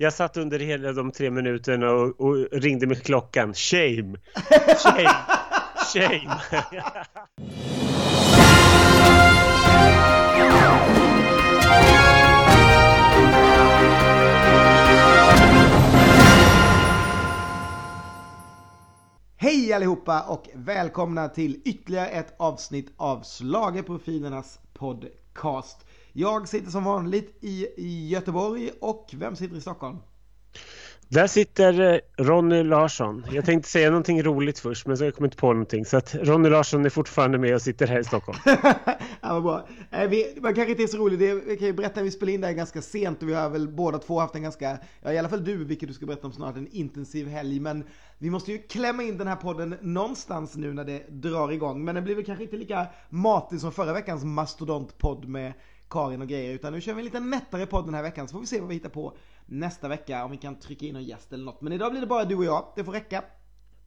[0.00, 3.54] jag satt under hela de tre minuterna och, och ringde med klockan.
[3.54, 4.18] Shame!
[4.82, 5.10] Shame!
[5.92, 6.40] Shame!
[19.36, 25.86] Hej allihopa och välkomna till ytterligare ett avsnitt av Slagerprofilernas podcast.
[26.12, 29.96] Jag sitter som vanligt i Göteborg och vem sitter i Stockholm?
[31.10, 33.26] Där sitter eh, Ronny Larsson.
[33.32, 35.84] Jag tänkte säga någonting roligt först men så jag kom inte på någonting.
[35.84, 38.38] Så att Ronny Larsson är fortfarande med och sitter här i Stockholm.
[38.46, 38.88] ja,
[39.20, 39.68] vad bra.
[39.90, 41.18] Eh, vi, man kanske inte är så rolig.
[41.18, 43.50] Det, vi kan ju berätta, vi spelar in det här ganska sent och vi har
[43.50, 46.26] väl båda två haft en ganska, ja i alla fall du, vilket du ska berätta
[46.26, 47.60] om snart, en intensiv helg.
[47.60, 47.84] Men
[48.18, 51.84] vi måste ju klämma in den här podden någonstans nu när det drar igång.
[51.84, 55.52] Men den blir väl kanske inte lika matig som förra veckans mastodontpodd med
[55.90, 56.54] Karin och grejer.
[56.54, 58.60] Utan nu kör vi en lite nättare podd den här veckan så får vi se
[58.60, 59.16] vad vi hittar på
[59.46, 60.24] nästa vecka.
[60.24, 61.60] Om vi kan trycka in en gäst eller något.
[61.60, 62.72] Men idag blir det bara du och jag.
[62.76, 63.24] Det får räcka.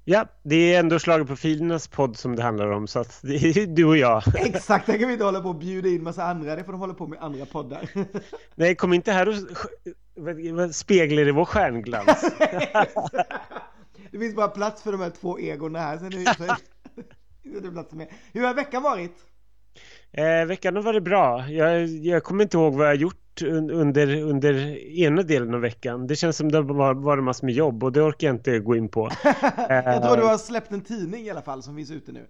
[0.06, 3.86] Ja, det är ändå Schlagerprofilernas podd som det handlar om, så att det är du
[3.86, 4.24] och jag.
[4.36, 6.82] Exakt, där kan vi inte hålla på och bjuda in massa andra, det får de
[6.82, 7.90] hålla på med andra poddar.
[8.56, 9.36] Nej, kom inte här och
[10.76, 12.32] spegla i vår stjärnglans.
[14.12, 18.08] det finns bara plats för de här två egorna här, sen är det plats med.
[18.34, 19.16] Hur har veckan varit?
[20.14, 21.50] Eh, veckan har varit bra.
[21.50, 24.54] Jag, jag kommer inte ihåg vad jag gjort under, under
[25.00, 26.08] ena delen av veckan.
[26.08, 28.76] Det känns som det var, var massor med jobb och det orkar jag inte gå
[28.76, 29.10] in på.
[29.70, 32.28] jag tror du har släppt en tidning i alla fall som finns ute nu.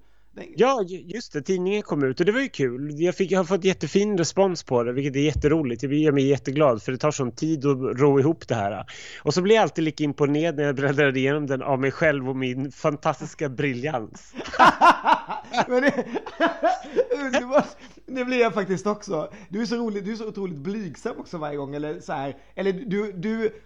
[0.55, 1.41] Ja, just det.
[1.41, 3.01] Tidningen kom ut och det var ju kul.
[3.01, 5.81] Jag, fick, jag har fått jättefin respons på det, vilket är jätteroligt.
[5.81, 8.85] Det gör mig jätteglad för det tar sån tid att ro ihop det här.
[9.23, 12.29] Och så blir jag alltid lika imponerad när jag bläddrar igenom den av mig själv
[12.29, 14.33] och min fantastiska briljans.
[15.67, 16.05] Men det,
[17.25, 17.77] underbart.
[18.05, 19.31] Det blir jag faktiskt också.
[19.49, 21.75] Du är så rolig, du är så otroligt blygsam också varje gång.
[21.75, 23.61] Eller så här, eller du, du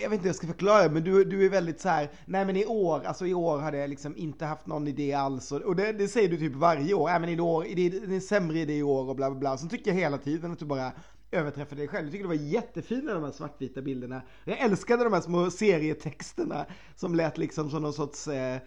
[0.00, 2.44] jag vet inte hur jag ska förklara men du, du är väldigt så här, nej
[2.44, 5.52] men i år, alltså i år hade jag liksom inte haft någon idé alls.
[5.52, 8.20] Och det, det säger du typ varje år, nej men i år, det är en
[8.20, 9.56] sämre idé i år och bla bla bla.
[9.56, 10.92] Så tycker jag hela tiden att du bara
[11.30, 12.06] överträffar dig själv.
[12.06, 14.22] Jag tycker det var jättefina de här svartvita bilderna.
[14.44, 18.58] Jag älskade de här små serietexterna som lät liksom som någon sorts eh,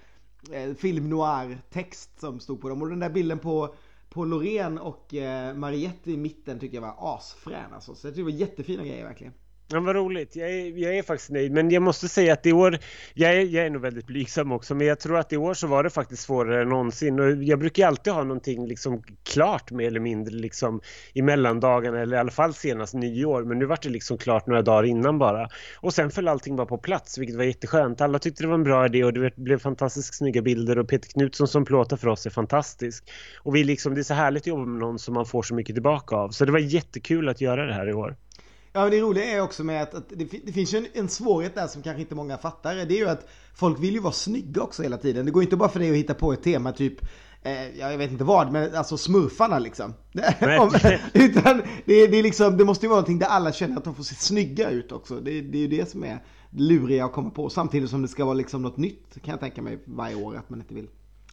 [0.51, 2.81] eh, film noir-text som stod på dem.
[2.81, 3.75] Och den där bilden på
[4.11, 7.95] på Loreen och eh, Mariette i mitten tycker jag var asfrän alltså.
[7.95, 9.33] Så jag tycker det var jättefina grejer verkligen.
[9.73, 10.35] Ja, vad roligt.
[10.35, 11.51] Jag är, jag är faktiskt nöjd.
[11.51, 12.77] Men jag måste säga att i år,
[13.13, 15.67] jag är, jag är nog väldigt blygsam också, men jag tror att i år så
[15.67, 17.19] var det faktiskt svårare än någonsin.
[17.19, 20.81] Och jag brukar alltid ha någonting liksom klart mer eller mindre liksom
[21.13, 23.43] i mellandagarna eller i alla fall senast nyår.
[23.43, 25.49] Men nu var det liksom klart några dagar innan bara.
[25.77, 28.01] Och sen föll allting bara på plats, vilket var jätteskönt.
[28.01, 31.09] Alla tyckte det var en bra idé och det blev fantastiskt snygga bilder och Peter
[31.09, 33.11] Knutsson som plåtar för oss är fantastisk.
[33.37, 35.55] Och vi liksom, det är så härligt att jobba med någon som man får så
[35.55, 36.29] mycket tillbaka av.
[36.29, 38.15] Så det var jättekul att göra det här i år.
[38.73, 41.09] Ja, men det roliga är också med att, att det, det, finns ju en, en
[41.09, 42.75] svårighet där som kanske inte många fattar.
[42.75, 45.25] Det är ju att folk vill ju vara snygga också hela tiden.
[45.25, 46.93] Det går inte bara för dig att hitta på ett tema typ
[47.41, 49.93] eh, jag vet inte vad, men alltså smurfarna liksom.
[51.13, 53.95] Utan det, det, är liksom, det måste ju vara någonting där alla känner att de
[53.95, 55.15] får se snygga ut också.
[55.15, 57.49] Det, det är ju det som är luriga att komma på.
[57.49, 60.49] Samtidigt som det ska vara liksom något nytt kan jag tänka mig varje år att
[60.49, 60.87] man inte vill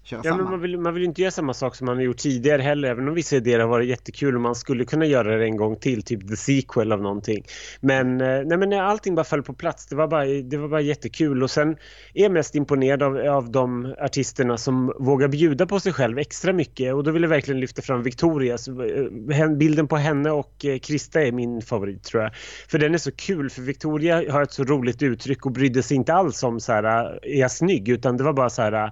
[0.09, 0.43] köra ja, samma.
[0.43, 2.91] Men man, vill, man vill inte göra samma sak som man har gjort tidigare heller,
[2.91, 5.77] även om vissa idéer har varit jättekul och man skulle kunna göra det en gång
[5.77, 7.45] till, typ the sequel av någonting.
[7.81, 10.81] Men, eh, nej, men allting bara föll på plats, det var bara, det var bara
[10.81, 11.71] jättekul och sen
[12.15, 16.53] är jag mest imponerad av, av de artisterna som vågar bjuda på sig själv extra
[16.53, 18.59] mycket och då vill jag verkligen lyfta fram Victoria.
[18.59, 22.35] Så, eh, bilden på henne och eh, Krista är min favorit tror jag.
[22.69, 25.97] För den är så kul, för Victoria har ett så roligt uttryck och brydde sig
[25.97, 26.85] inte alls om så här,
[27.23, 27.89] är jag snygg?
[27.89, 28.91] Utan det var bara så här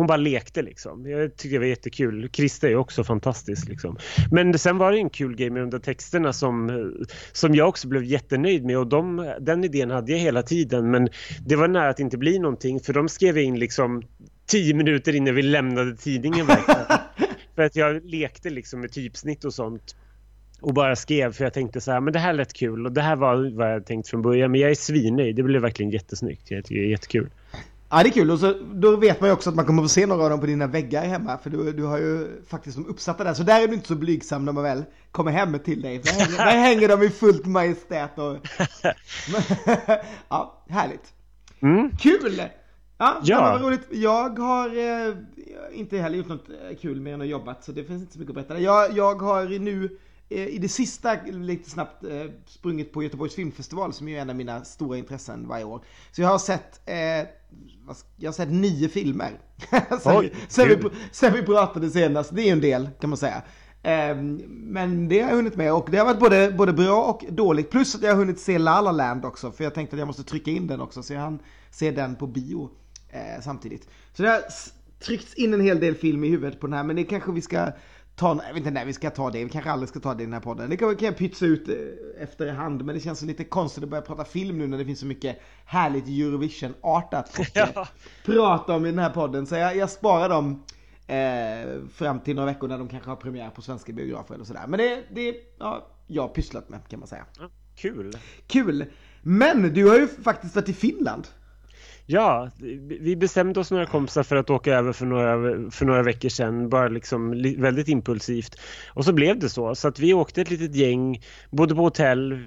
[0.00, 1.10] hon bara lekte liksom.
[1.10, 2.28] Jag tycker det var jättekul.
[2.28, 3.96] Krista är också fantastisk liksom.
[4.30, 6.70] Men sen var det en kul grej med de där texterna som,
[7.32, 11.08] som jag också blev jättenöjd med och de, den idén hade jag hela tiden men
[11.46, 14.02] det var nära att inte bli någonting för de skrev in liksom
[14.46, 16.46] tio minuter innan vi lämnade tidningen
[17.54, 19.96] för att jag lekte liksom med typsnitt och sånt
[20.60, 23.02] och bara skrev för jag tänkte så här, men det här lät kul och det
[23.02, 26.50] här var vad jag tänkt från början men jag är svinnöjd, det blev verkligen jättesnyggt,
[26.50, 27.30] jag tycker det är jättekul.
[27.90, 29.88] Ja det är kul och så, då vet man ju också att man kommer få
[29.88, 32.86] se några av dem på dina väggar hemma för du, du har ju faktiskt de
[32.86, 35.82] uppsatta där så där är du inte så blygsam när man väl kommer hem till
[35.82, 35.98] dig.
[35.98, 38.36] Där hänger, där hänger de i fullt majestät och...
[40.28, 41.12] ja, härligt.
[41.60, 41.90] Mm.
[41.96, 42.42] Kul!
[42.98, 43.40] Ja, ja.
[43.40, 43.86] vad roligt.
[43.90, 45.14] Jag har eh,
[45.72, 48.18] inte heller gjort något eh, kul mer än att jobbat så det finns inte så
[48.18, 48.62] mycket att berätta.
[48.62, 49.98] Jag, jag har nu
[50.30, 54.64] i det sista lite snabbt eh, sprungit på Göteborgs filmfestival som är en av mina
[54.64, 55.84] stora intressen varje år.
[56.12, 57.28] Så jag har sett eh,
[58.16, 59.40] jag har sett nio filmer.
[60.00, 60.76] sen, Oj, sen, vi,
[61.12, 63.42] sen vi pratade senast, det är ju en del kan man säga.
[63.82, 67.24] Ehm, men det har jag hunnit med och det har varit både, både bra och
[67.28, 67.70] dåligt.
[67.70, 70.06] Plus att jag har hunnit se La La Land också för jag tänkte att jag
[70.06, 71.38] måste trycka in den också så jag hann
[71.70, 72.70] se den på bio
[73.08, 73.88] eh, samtidigt.
[74.12, 74.42] Så det har
[75.04, 77.40] tryckts in en hel del film i huvudet på den här men det kanske vi
[77.40, 77.72] ska
[78.20, 80.22] ta, jag vet inte när vi ska ta det, vi kanske aldrig ska ta det
[80.22, 80.70] i den här podden.
[80.70, 81.74] Det kan, kan jag pytsa ut eh,
[82.22, 85.06] efterhand men det känns lite konstigt att börja prata film nu när det finns så
[85.06, 87.88] mycket härligt Eurovision-artat att ja.
[88.24, 89.46] prata om i den här podden.
[89.46, 90.62] Så jag, jag sparar dem
[91.10, 94.64] Eh, fram till några veckor när de kanske har premiär på svenska biografer eller sådär.
[94.68, 97.24] Men det, det ja, jag har pysslat med kan man säga.
[97.76, 98.12] Kul!
[98.46, 98.84] Kul!
[99.22, 101.28] Men du har ju faktiskt varit i Finland.
[102.12, 102.50] Ja,
[103.00, 106.68] vi bestämde oss några kompisar för att åka över för några, för några veckor sedan.
[106.68, 108.56] Bara liksom väldigt impulsivt.
[108.88, 109.74] Och så blev det så.
[109.74, 112.38] Så att vi åkte ett litet gäng, bodde på hotell,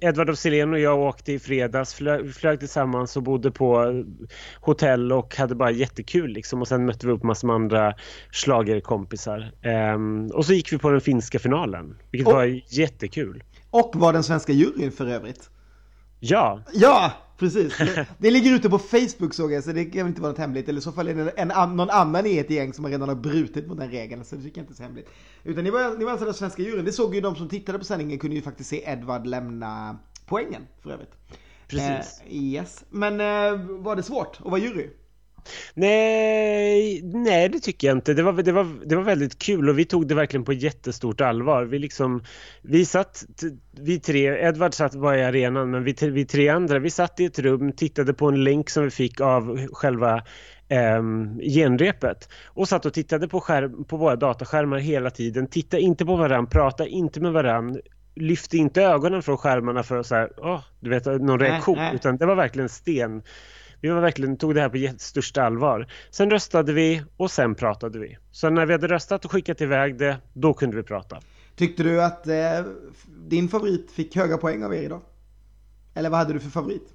[0.00, 4.02] Edvard och Selene och jag åkte i fredags, flög, flög tillsammans och bodde på
[4.60, 6.60] hotell och hade bara jättekul liksom.
[6.60, 7.94] Och sen mötte vi upp massor med andra
[8.32, 9.52] slagerkompisar.
[9.94, 13.42] Um, och så gick vi på den finska finalen, vilket och, var jättekul.
[13.70, 15.50] Och var den svenska juryn för övrigt.
[16.20, 16.62] Ja!
[16.72, 17.12] Ja!
[17.40, 17.78] Precis.
[17.78, 20.68] Det, det, ligger ute på Facebook såg jag, så det kan inte vara något hemligt.
[20.68, 23.16] Eller i så fall är det en, någon annan i ett gäng som redan har
[23.16, 25.08] brutit mot den regeln, så det tycker jag inte är så hemligt.
[25.44, 26.84] Utan ni var, ni var alltså den svenska juryn.
[26.84, 30.62] Det såg ju de som tittade på sändningen kunde ju faktiskt se Edvard lämna poängen
[30.82, 31.12] för övrigt.
[31.66, 32.20] Precis.
[32.26, 32.84] Eh, yes.
[32.90, 34.88] Men eh, var det svårt att vara jury?
[35.74, 38.14] Nej, nej det tycker jag inte.
[38.14, 41.20] Det var, det, var, det var väldigt kul och vi tog det verkligen på jättestort
[41.20, 41.64] allvar.
[41.64, 42.24] Vi, liksom,
[42.62, 43.24] vi satt,
[43.80, 47.24] vi tre, Edvard satt bara i arenan men vi, vi tre andra, vi satt i
[47.24, 50.16] ett rum, tittade på en länk som vi fick av själva
[50.68, 51.02] eh,
[51.54, 55.46] genrepet och satt och tittade på, skärm, på våra dataskärmar hela tiden.
[55.46, 57.80] Titta inte på varann, prata inte med varann
[58.14, 61.86] lyfte inte ögonen från skärmarna för att så här, oh, du vet, någon reaktion, nej,
[61.86, 61.94] nej.
[61.94, 63.22] utan det var verkligen sten
[63.80, 65.86] vi var verkligen, tog det här på största allvar.
[66.10, 68.18] Sen röstade vi och sen pratade vi.
[68.30, 71.20] Så när vi hade röstat och skickat iväg det, då kunde vi prata.
[71.56, 72.64] Tyckte du att eh,
[73.28, 75.00] din favorit fick höga poäng av er idag?
[75.94, 76.94] Eller vad hade du för favorit?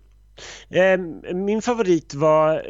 [0.70, 1.00] Eh,
[1.36, 2.66] min favorit var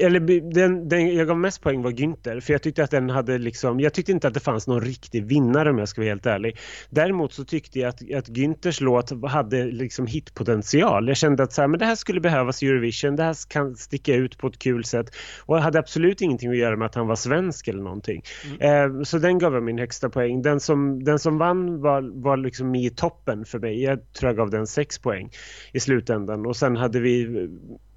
[0.00, 0.20] eller
[0.52, 3.80] den, den jag gav mest poäng var Günther för jag tyckte att den hade liksom,
[3.80, 6.58] jag tyckte inte att det fanns någon riktig vinnare om jag ska vara helt ärlig.
[6.90, 11.08] Däremot så tyckte jag att, att Günthers låt hade liksom hitpotential.
[11.08, 13.76] Jag kände att så här, men det här skulle behövas i Eurovision, det här kan
[13.76, 15.14] sticka ut på ett kul sätt
[15.46, 18.22] och det hade absolut ingenting att göra med att han var svensk eller någonting.
[18.60, 18.96] Mm.
[18.96, 20.42] Eh, så den gav jag min högsta poäng.
[20.42, 23.82] Den som, den som vann var, var liksom i toppen för mig.
[23.82, 25.30] Jag tror jag gav den sex poäng
[25.72, 27.48] i slutändan och sen hade vi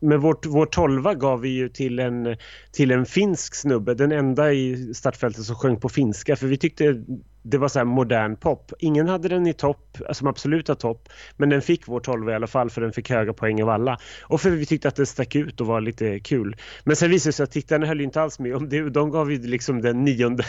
[0.01, 2.37] men vårt, vår tolva gav vi ju till en,
[2.71, 6.35] till en finsk snubbe, den enda i startfältet som sjöng på finska.
[6.35, 7.03] För vi tyckte
[7.43, 8.73] det var så här modern pop.
[8.79, 12.47] Ingen hade den i topp, som absoluta topp, men den fick vår 12 i alla
[12.47, 13.97] fall för den fick höga poäng av alla.
[14.23, 16.55] Och för vi tyckte att det stack ut och var lite kul.
[16.83, 18.89] Men sen visade det sig att tittarna höll inte alls med om det.
[18.89, 20.43] De gav ju liksom den nionde,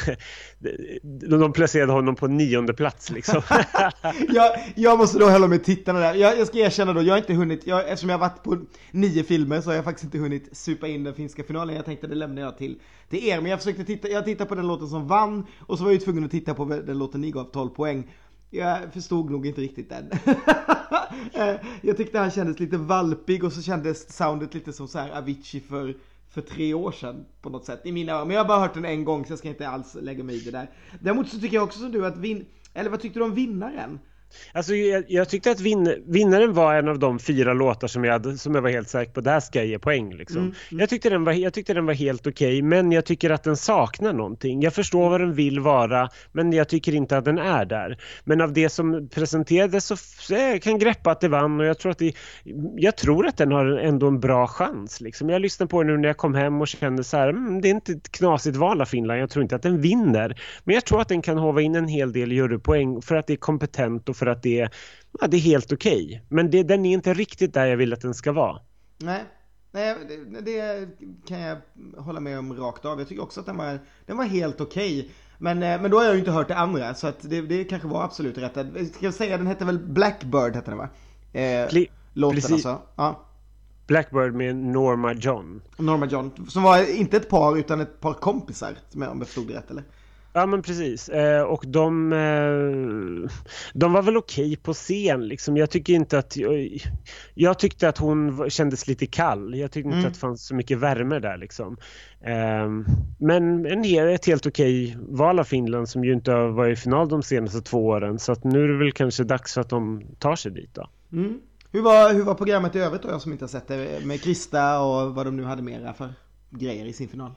[1.39, 3.43] de placerade honom på nionde plats liksom.
[4.29, 6.15] jag, jag måste då hålla med tittarna där.
[6.15, 8.59] Jag, jag ska erkänna då, jag har inte hunnit, jag, eftersom jag har varit på
[8.91, 11.77] nio filmer så har jag faktiskt inte hunnit supa in den finska finalen.
[11.77, 12.79] Jag tänkte det lämnar jag till,
[13.13, 13.41] till er.
[13.41, 16.01] Men jag försökte titta, jag tittade på den låten som vann och så var jag
[16.01, 18.11] ju tvungen att titta på den låten ni gav 12 poäng.
[18.51, 20.11] Jag förstod nog inte riktigt den.
[21.33, 25.19] Eh, jag tyckte han kändes lite valpig och så kändes soundet lite som så här
[25.19, 25.97] Avicii för,
[26.31, 28.29] för tre år sedan på något sätt i mina öron.
[28.29, 30.37] Men jag har bara hört den en gång så jag ska inte alls lägga mig
[30.37, 30.71] i det där.
[31.01, 32.47] Däremot så tycker jag också som du att vin...
[32.75, 33.99] Eller vad tyckte du om vinnaren?
[34.53, 38.13] Alltså, jag, jag, tyckte att vin, vinnaren var en av de fyra låtar som jag,
[38.13, 40.15] hade, som jag var helt säker på, där ska jag ge poäng.
[40.15, 40.39] Liksom.
[40.39, 40.81] Mm, mm.
[40.81, 43.43] Jag, tyckte den var, jag tyckte den var helt okej, okay, men jag tycker att
[43.43, 44.63] den saknar någonting.
[44.63, 47.99] Jag förstår vad den vill vara, men jag tycker inte att den är där.
[48.25, 51.79] Men av det som presenterades så, så jag kan greppa att det vann och jag
[51.79, 52.15] tror att, det,
[52.77, 55.01] jag tror att den har ändå en bra chans.
[55.01, 55.31] Liksom.
[55.31, 57.69] Jag lyssnade på den nu när jag kom hem och kände så här, mm, det
[57.69, 60.41] är inte ett knasigt val av Finland, jag tror inte att den vinner.
[60.65, 63.33] Men jag tror att den kan hova in en hel del jurypoäng för att det
[63.33, 64.71] är kompetent och för att det är,
[65.21, 66.05] ja, det är helt okej.
[66.07, 66.21] Okay.
[66.29, 68.61] Men det, den är inte riktigt där jag vill att den ska vara.
[68.99, 69.25] Nej,
[69.75, 70.89] Nej, det, det,
[71.27, 71.57] kan jag
[71.97, 72.99] hålla med om rakt av.
[72.99, 75.01] Jag tycker också att den var, den var helt okej.
[75.01, 75.11] Okay.
[75.39, 77.65] Men, eh, men då har jag ju inte hört det andra, så att det, det
[77.65, 78.53] kanske var absolut rätt.
[78.95, 80.89] Ska jag säga, den hette väl Blackbird, hette den va?
[81.33, 82.53] Eh, Pli låten precis.
[82.53, 82.79] alltså.
[82.97, 83.27] Ja.
[83.87, 85.63] Blackbird med Norma John.
[85.77, 89.55] Norma John, som var inte ett par utan ett par kompisar, om jag förstod det
[89.55, 89.85] rätt eller?
[90.33, 93.31] Ja men precis eh, och de, eh,
[93.75, 95.57] de var väl okej okay på scen liksom.
[95.57, 96.83] Jag tycker inte att jag,
[97.35, 99.55] jag, tyckte att hon kändes lite kall.
[99.55, 99.99] Jag tyckte mm.
[99.99, 101.77] inte att det fanns så mycket värme där liksom.
[102.21, 102.69] Eh,
[103.19, 106.81] men en, ett helt okej okay val av Finland som ju inte har varit i
[106.81, 109.71] final de senaste två åren så att nu är det väl kanske dags för att
[109.71, 110.89] de tar sig dit då.
[111.13, 111.41] Mm.
[111.71, 114.23] Hur, var, hur var programmet i övrigt då, jag som inte har sett det med
[114.23, 116.15] Krista och vad de nu hade mera för
[116.51, 117.33] grejer i sin final?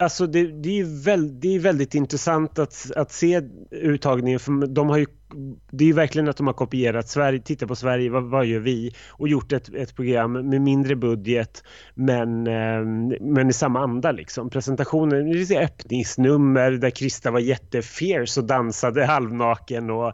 [0.00, 4.88] Alltså det, det, är väl, det är väldigt intressant att, att se uttagningen för de
[4.88, 5.06] har ju
[5.70, 8.60] det är ju verkligen att de har kopierat Sverige, titta på Sverige, vad, vad gör
[8.60, 8.94] vi?
[9.08, 11.64] Och gjort ett, ett program med mindre budget
[11.94, 14.50] men, ehm, men i samma anda liksom.
[14.50, 20.12] Presentationen, det är öppningsnummer där Krista var jättefierce och dansade halvnaken och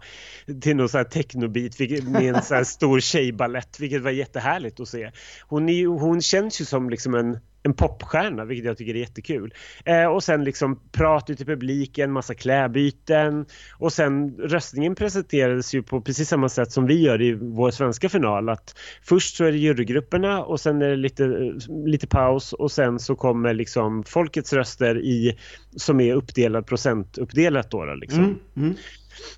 [0.60, 4.88] till någon sån här technobit med en sån här stor tjejbalett vilket var jättehärligt att
[4.88, 5.10] se.
[5.48, 9.54] Hon, är, hon känns ju som liksom en en popstjärna, vilket jag tycker är jättekul.
[9.84, 13.46] Eh, och sen liksom prat ute i publiken, massa kläbyten
[13.78, 18.08] och sen röstningen presenterades ju på precis samma sätt som vi gör i vår svenska
[18.08, 18.48] final.
[18.48, 21.52] Att först så är det jurygrupperna och sen är det lite,
[21.86, 25.38] lite paus och sen så kommer liksom folkets röster i
[25.76, 27.84] som är uppdelad procentuppdelat då.
[27.84, 28.24] då liksom.
[28.24, 28.74] Mm, mm.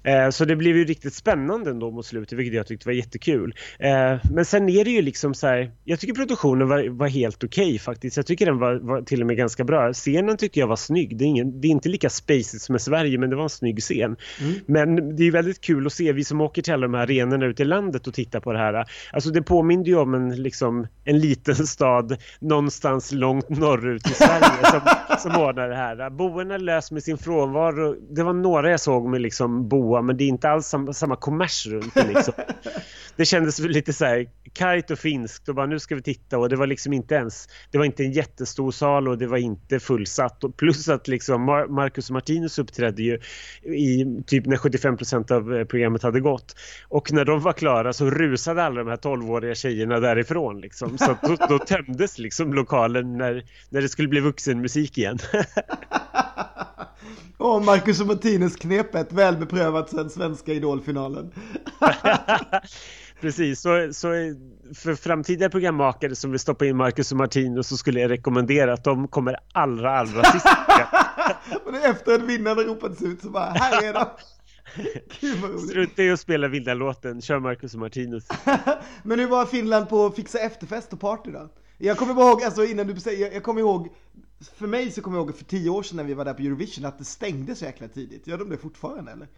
[0.04, 3.54] Eh, så det blev ju riktigt spännande ändå mot slutet vilket jag tyckte var jättekul.
[3.78, 7.44] Eh, men sen är det ju liksom så här, jag tycker produktionen var, var helt
[7.44, 8.16] okej okay, faktiskt.
[8.16, 9.92] Jag tycker den var, var, till och med ganska bra.
[9.92, 11.18] Scenen tycker jag var snygg.
[11.18, 13.48] Det är, ingen, det är inte lika spacigt som i Sverige men det var en
[13.48, 14.16] snygg scen.
[14.40, 14.54] Mm.
[14.66, 17.46] Men det är väldigt kul att se, vi som åker till alla de här arenorna
[17.46, 18.84] ute i landet och tittar på det här.
[19.12, 24.70] Alltså det påminner ju om en, liksom, en liten stad någonstans långt norrut i Sverige
[24.70, 24.80] som,
[25.18, 26.10] som ordnar det här.
[26.10, 27.94] Boerna lös med sin frånvaro.
[28.10, 31.16] Det var några jag såg med liksom boa men det är inte alls samma, samma
[31.16, 32.34] kommers runt det liksom.
[33.16, 36.38] det kändes lite så här kajt och finskt och bara nu ska vi titta.
[36.38, 39.38] Och det var liksom inte ens det var inte en jättestor sal och det var
[39.38, 40.44] inte fullsatt.
[40.44, 43.18] Och plus att liksom Marcus och Martinus uppträdde ju
[43.62, 46.56] i typ när 75% av eh, programmet hade gått.
[46.88, 50.98] Och när de var klara så rusade alla de här 12-åriga tjejerna därifrån liksom.
[50.98, 55.18] Så då, då tömdes liksom lokalen när, när det skulle bli vuxenmusik igen
[57.46, 61.32] Åh, Marcus och Martinus knepet, väl beprövat sedan svenska idolfinalen.
[63.20, 64.08] Precis, så, så
[64.74, 68.84] för framtida programmakare som vill stoppa in Marcus och Martinus så skulle jag rekommendera att
[68.84, 70.46] de kommer allra, allra sist.
[71.64, 74.06] och efter att vinnarna ropades ut så bara, här är de.
[75.68, 78.28] Strunta i att spela vilda låten, kör Marcus och Martinus.
[79.02, 81.48] Men hur var Finland på att fixa efterfest och party då?
[81.78, 83.88] Jag kommer ihåg, alltså innan du säger, jag kommer ihåg
[84.54, 86.42] för mig så kommer jag ihåg för tio år sedan när vi var där på
[86.42, 88.26] Eurovision att det stängde så jäkla tidigt.
[88.26, 89.28] Gör de det fortfarande eller?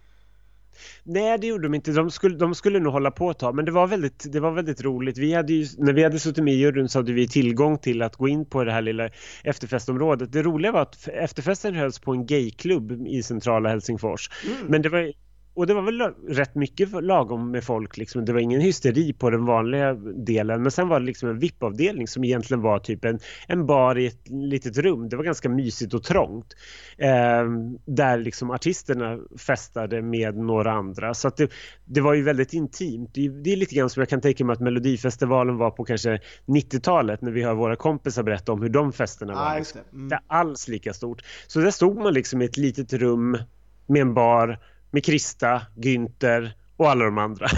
[1.02, 1.92] Nej, det gjorde de inte.
[1.92, 4.50] De skulle, de skulle nog hålla på ett tag, men det var väldigt, det var
[4.50, 5.18] väldigt roligt.
[5.18, 8.02] Vi hade ju, när vi hade suttit med i juryn så hade vi tillgång till
[8.02, 9.10] att gå in på det här lilla
[9.44, 10.32] efterfestområdet.
[10.32, 14.30] Det roliga var att efterfesten hölls på en gayklubb i centrala Helsingfors.
[14.46, 14.66] Mm.
[14.66, 15.12] Men det var
[15.58, 18.24] och det var väl rätt mycket lagom med folk liksom.
[18.24, 20.62] Det var ingen hysteri på den vanliga delen.
[20.62, 24.06] Men sen var det liksom en VIP-avdelning som egentligen var typ en, en bar i
[24.06, 25.08] ett litet rum.
[25.08, 26.54] Det var ganska mysigt och trångt.
[26.98, 27.44] Eh,
[27.84, 31.14] där liksom artisterna festade med några andra.
[31.14, 31.50] Så det,
[31.84, 33.10] det var ju väldigt intimt.
[33.14, 36.20] Det, det, är lite grann som jag kan tänka mig att Melodifestivalen var på kanske
[36.46, 39.40] 90-talet när vi hör våra kompisar berätta om hur de festerna var.
[39.40, 39.64] Ah.
[39.92, 40.08] Mm.
[40.08, 41.22] det är alls lika stort.
[41.46, 43.38] Så där stod man liksom i ett litet rum
[43.86, 44.58] med en bar
[44.90, 47.46] med Krista, Günther och alla de andra.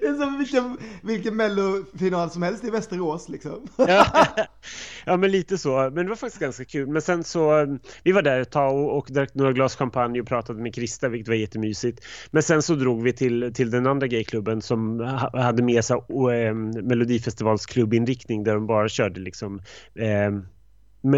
[0.00, 3.68] det är som vilken, vilken mellofinal som helst i Västerås liksom.
[3.76, 4.06] ja.
[5.04, 5.76] ja, men lite så.
[5.76, 6.88] Men det var faktiskt ganska kul.
[6.88, 7.66] Men sen så,
[8.02, 11.08] vi var där ett tag och, och drack några glas champagne och pratade med Krista,
[11.08, 12.04] vilket var jättemysigt.
[12.30, 15.00] Men sen så drog vi till, till den andra gayklubben som
[15.32, 19.60] hade med sig eh, Melodifestivals klubbinriktning där de bara körde liksom
[19.94, 20.30] eh,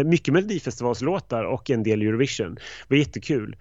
[0.05, 2.55] mycket Melodifestivalslåtar och en del Eurovision.
[2.55, 3.55] Det var jättekul.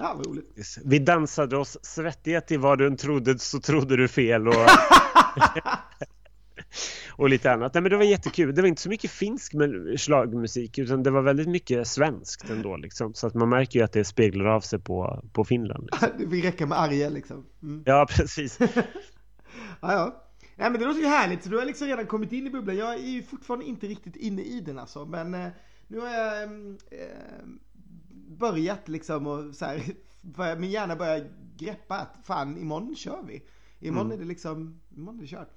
[0.00, 0.78] Ja, vad roligt.
[0.84, 4.54] Vi dansade oss svettiga till vad du än trodde så trodde du fel och,
[7.10, 7.74] och lite annat.
[7.74, 8.54] Nej, men det var jättekul.
[8.54, 9.54] Det var inte så mycket finsk
[9.98, 12.76] slagmusik utan det var väldigt mycket svenskt ändå.
[12.76, 13.14] Liksom.
[13.14, 15.88] Så att man märker ju att det speglar av sig på, på Finland.
[15.92, 16.08] Liksom.
[16.30, 17.46] det räcka med Arje liksom.
[17.62, 17.82] Mm.
[17.86, 18.58] Ja, precis.
[19.80, 20.24] ja, ja.
[20.56, 22.76] Nej men det låter ju härligt, så du har liksom redan kommit in i bubblan.
[22.76, 25.04] Jag är ju fortfarande inte riktigt inne i den alltså.
[25.04, 25.48] Men eh,
[25.88, 26.48] nu har jag eh,
[28.28, 29.82] börjat liksom och så här,
[30.20, 33.42] börja, min hjärna börjar greppa att fan imorgon kör vi.
[33.80, 34.18] Imorgon mm.
[34.18, 35.50] är det liksom, imorgon är det kört.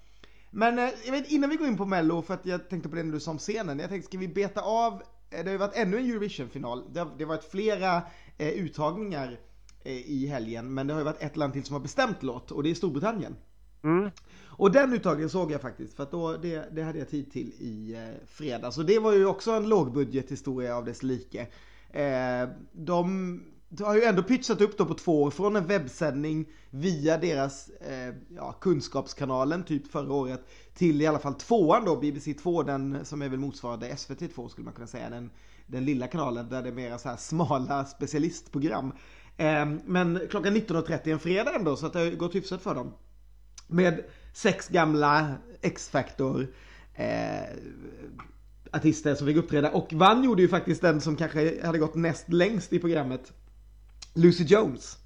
[0.52, 2.96] Men eh, jag vet, innan vi går in på mello, för att jag tänkte på
[2.96, 3.80] det när du sa om scenen.
[3.80, 5.00] Jag tänkte, ska vi beta av, eh,
[5.30, 6.94] det har ju varit ännu en Eurovision-final.
[6.94, 8.02] Det har, det har varit flera
[8.38, 9.40] eh, uttagningar
[9.84, 12.52] eh, i helgen, men det har ju varit ett land till som har bestämt låt
[12.52, 13.36] och det är Storbritannien.
[13.84, 14.10] Mm.
[14.46, 17.54] Och den uttagningen såg jag faktiskt, för att då, det, det hade jag tid till
[17.60, 18.78] i eh, fredags.
[18.78, 21.48] Och det var ju också en lågbudgethistoria av dess like.
[21.94, 23.42] Eh, de
[23.80, 28.16] har ju ändå pitchat upp då på två år från en webbsändning via deras eh,
[28.36, 33.22] ja, kunskapskanalen typ förra året till i alla fall tvåan då, BBC 2, den som
[33.22, 35.30] är väl motsvarande SVT 2 skulle man kunna säga, den,
[35.68, 38.92] den lilla kanalen där det är mera så här smala specialistprogram.
[39.38, 42.94] Eh, men klockan 19.30 en fredag ändå så att det har gått hyfsat för dem.
[43.68, 46.48] Med sex gamla X-Factor
[46.94, 47.58] eh,
[48.72, 49.72] artister som fick uppträda.
[49.72, 53.34] Och vann gjorde ju faktiskt den som kanske hade gått näst längst i programmet.
[54.14, 54.98] Lucy Jones.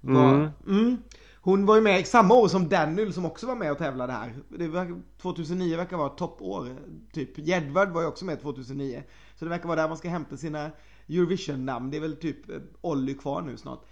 [0.00, 0.50] Var, mm.
[0.68, 0.96] Mm,
[1.40, 4.34] hon var ju med samma år som Daniel som också var med och tävlade här.
[4.48, 6.76] Det var, 2009 verkar vara toppår.
[7.12, 9.02] Typ Jedward var ju också med 2009.
[9.38, 10.70] Så det verkar vara där man ska hämta sina
[11.08, 11.90] Eurovision-namn.
[11.90, 13.84] Det är väl typ eh, Olly kvar nu snart.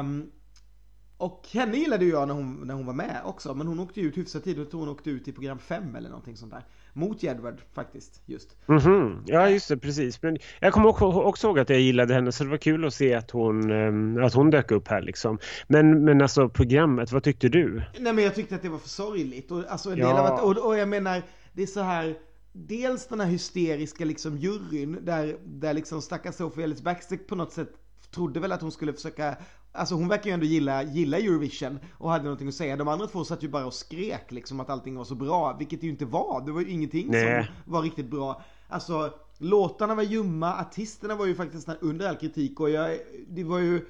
[0.00, 0.30] Um,
[1.16, 3.54] och henne gillade ju jag när hon, när hon var med också.
[3.54, 4.58] Men hon åkte ju ut hyfsat tidigt.
[4.58, 6.66] Jag tror hon åkte ut i program 5 eller någonting sånt där.
[6.96, 8.56] Mot Jedward faktiskt, just.
[8.68, 9.22] Mm -hmm.
[9.26, 10.22] Ja, just det, precis.
[10.22, 12.94] Men jag kommer också, också ihåg att jag gillade henne så det var kul att
[12.94, 15.38] se att hon, ehm, att hon dök upp här liksom.
[15.68, 17.82] Men, men alltså programmet, vad tyckte du?
[17.98, 19.50] Nej men jag tyckte att det var för sorgligt.
[19.50, 20.08] Och, alltså, en ja.
[20.08, 21.22] del av att, och, och jag menar,
[21.52, 22.14] det är så här
[22.52, 27.52] dels den här hysteriska liksom juryn där, där liksom stackars Sophie Ellis Baxter på något
[27.52, 27.83] sätt
[28.14, 29.36] trodde väl att hon skulle försöka
[29.76, 32.76] Alltså hon verkar ju ändå gilla, gilla Eurovision och hade någonting att säga.
[32.76, 35.80] De andra två satt ju bara och skrek liksom att allting var så bra, vilket
[35.80, 36.46] det ju inte var.
[36.46, 37.44] Det var ju ingenting Nej.
[37.44, 38.42] som var riktigt bra.
[38.68, 43.58] Alltså låtarna var ljumma, artisterna var ju faktiskt under all kritik och jag, det var
[43.58, 43.86] ju,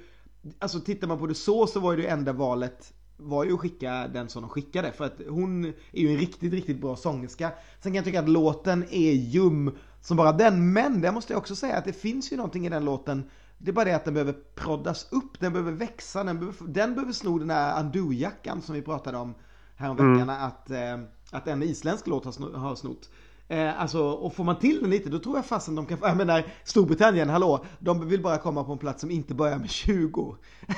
[0.59, 3.59] alltså tittar man på det så så var ju det enda valet var ju att
[3.59, 7.51] skicka den som de skickade för att hon är ju en riktigt, riktigt bra sångerska.
[7.79, 11.37] Sen kan jag tycka att låten är ljum som bara den, men det måste jag
[11.37, 13.23] också säga att det finns ju någonting i den låten
[13.57, 16.93] det är bara det att den behöver proddas upp, den behöver växa, den behöver, den
[16.95, 19.35] behöver sno den där Andu-jackan som vi pratade om
[19.75, 20.29] häromveckan mm.
[20.29, 20.99] att, eh,
[21.31, 23.09] att en isländsk låt har, har snott.
[23.47, 26.17] Eh, alltså, och får man till den lite, då tror jag fasen de kan Jag
[26.17, 30.35] menar, Storbritannien, hallå, de vill bara komma på en plats som inte börjar med 20.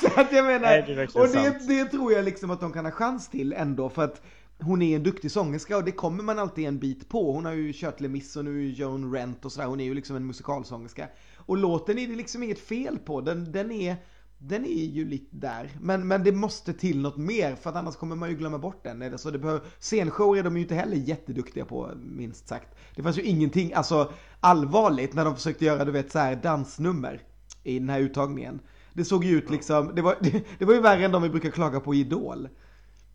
[0.00, 2.84] så att jag menar, Nej, det och det, det, tror jag liksom att de kan
[2.84, 4.22] ha chans till ändå, för att
[4.60, 7.32] hon är en duktig sångerska och det kommer man alltid en bit på.
[7.32, 9.84] Hon har ju kört Les Mis och nu är Joan Rent och sådär, hon är
[9.84, 11.08] ju liksom en musikalsångerska.
[11.46, 13.96] Och låten är det liksom inget fel på, den, den är
[14.44, 15.70] den är ju lite där.
[15.80, 18.84] Men, men det måste till något mer för att annars kommer man ju glömma bort
[18.84, 19.18] den.
[19.18, 22.74] Så det behöver, scenshow är de ju inte heller jätteduktiga på minst sagt.
[22.96, 27.22] Det fanns ju ingenting, alltså allvarligt när de försökte göra du vet så här dansnummer
[27.62, 28.60] i den här uttagningen.
[28.92, 31.28] Det såg ju ut liksom, det var, det, det var ju värre än de vi
[31.28, 32.48] brukar klaga på i Idol.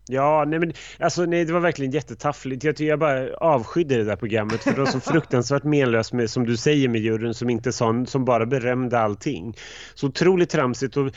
[0.08, 2.64] Ja, nej men alltså nej, det var verkligen jättetaffligt.
[2.64, 6.46] Jag, jag bara avskydde det där programmet för det var så fruktansvärt menlöst med, som
[6.46, 9.56] du säger med juryn som inte sa, som bara berömde allting.
[9.94, 11.10] Så otroligt tramsigt och,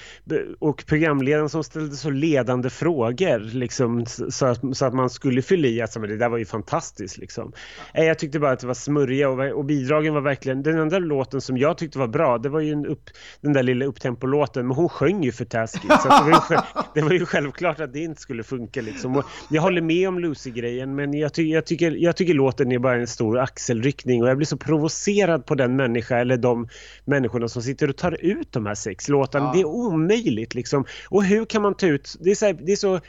[0.59, 5.67] och programledaren som ställde så ledande frågor liksom så att, så att man skulle fylla
[5.67, 7.53] i att det där var ju fantastiskt liksom.
[7.93, 8.03] Ja.
[8.03, 11.41] Jag tyckte bara att det var smörja och, och bidragen var verkligen, den enda låten
[11.41, 13.09] som jag tyckte var bra, det var ju en upp,
[13.41, 16.57] den där lilla upptempolåten, men hon sjöng ju för taskigt så det, var ju,
[16.93, 19.15] det var ju självklart att det inte skulle funka Liksom.
[19.15, 22.79] Och jag håller med om Lucy-grejen men jag, ty jag, tycker, jag tycker låten är
[22.79, 26.67] bara en stor axelryckning och jag blir så provocerad på den människa eller de
[27.05, 29.45] människorna som sitter och tar ut de här sex låtarna.
[29.45, 29.53] Ja.
[29.53, 30.85] Det är omöjligt liksom.
[31.09, 32.99] Och hur kan man ta ut, det är så, här, det är så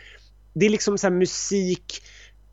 [0.55, 2.03] det är liksom så musik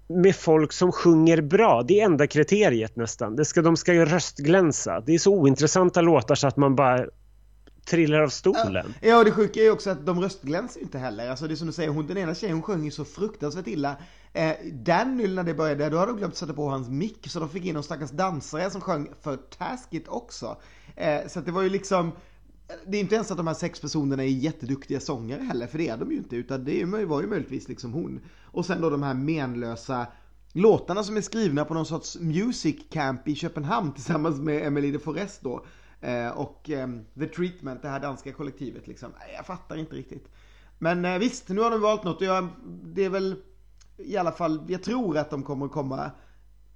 [0.07, 1.83] med folk som sjunger bra.
[1.83, 3.35] Det är enda kriteriet nästan.
[3.35, 5.03] Det ska, de ska ju röstglänsa.
[5.05, 7.05] Det är så ointressanta låtar så att man bara
[7.89, 8.93] trillar av stolen.
[9.01, 11.29] Ja, och det sjuka är ju också att de röstglänser inte heller.
[11.29, 13.67] Alltså det är som du säger, hon, den ena tjejen hon sjöng ju så fruktansvärt
[13.67, 13.97] illa.
[14.33, 17.49] Eh, Daniel när det började, då hade de glömt sätta på hans mick så de
[17.49, 20.57] fick in någon stackars dansare som sjöng för taskigt också.
[20.95, 22.11] Eh, så att det var ju liksom,
[22.87, 25.87] det är inte ens att de här sex personerna är jätteduktiga sångare heller, för det
[25.87, 28.19] är de ju inte, utan det var ju möjligtvis liksom hon.
[28.43, 30.07] Och sen då de här menlösa
[30.53, 34.99] låtarna som är skrivna på någon sorts music camp i Köpenhamn tillsammans med Emily de
[34.99, 35.65] Forest då.
[36.01, 36.87] Eh, och eh,
[37.19, 39.13] The Treatment, det här danska kollektivet liksom.
[39.35, 40.27] Jag fattar inte riktigt.
[40.77, 42.47] Men eh, visst, nu har de valt något och jag,
[42.83, 43.35] det är väl
[43.97, 46.11] i alla fall, jag tror att de kommer att komma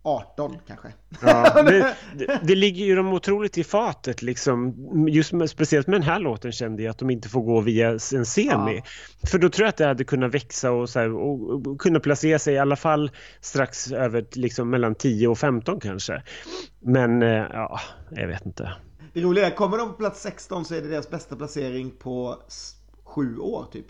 [0.06, 0.94] 18 kanske.
[1.22, 4.76] Ja, det, det, det, ligger ju dem otroligt i fatet liksom.
[5.10, 7.90] Just med, speciellt med den här låten kände jag att de inte får gå via
[7.90, 8.76] en semi.
[8.76, 8.84] Ja.
[9.28, 12.00] För då tror jag att det hade kunnat växa och, så här, och, och kunna
[12.00, 16.24] placera sig i alla fall strax över liksom mellan 10 och 15 kanske.
[16.80, 17.80] Men ja,
[18.12, 18.74] jag vet inte.
[19.14, 22.40] Det roliga är, kommer de på plats 16 så är det deras bästa placering på
[23.04, 23.86] sju år typ.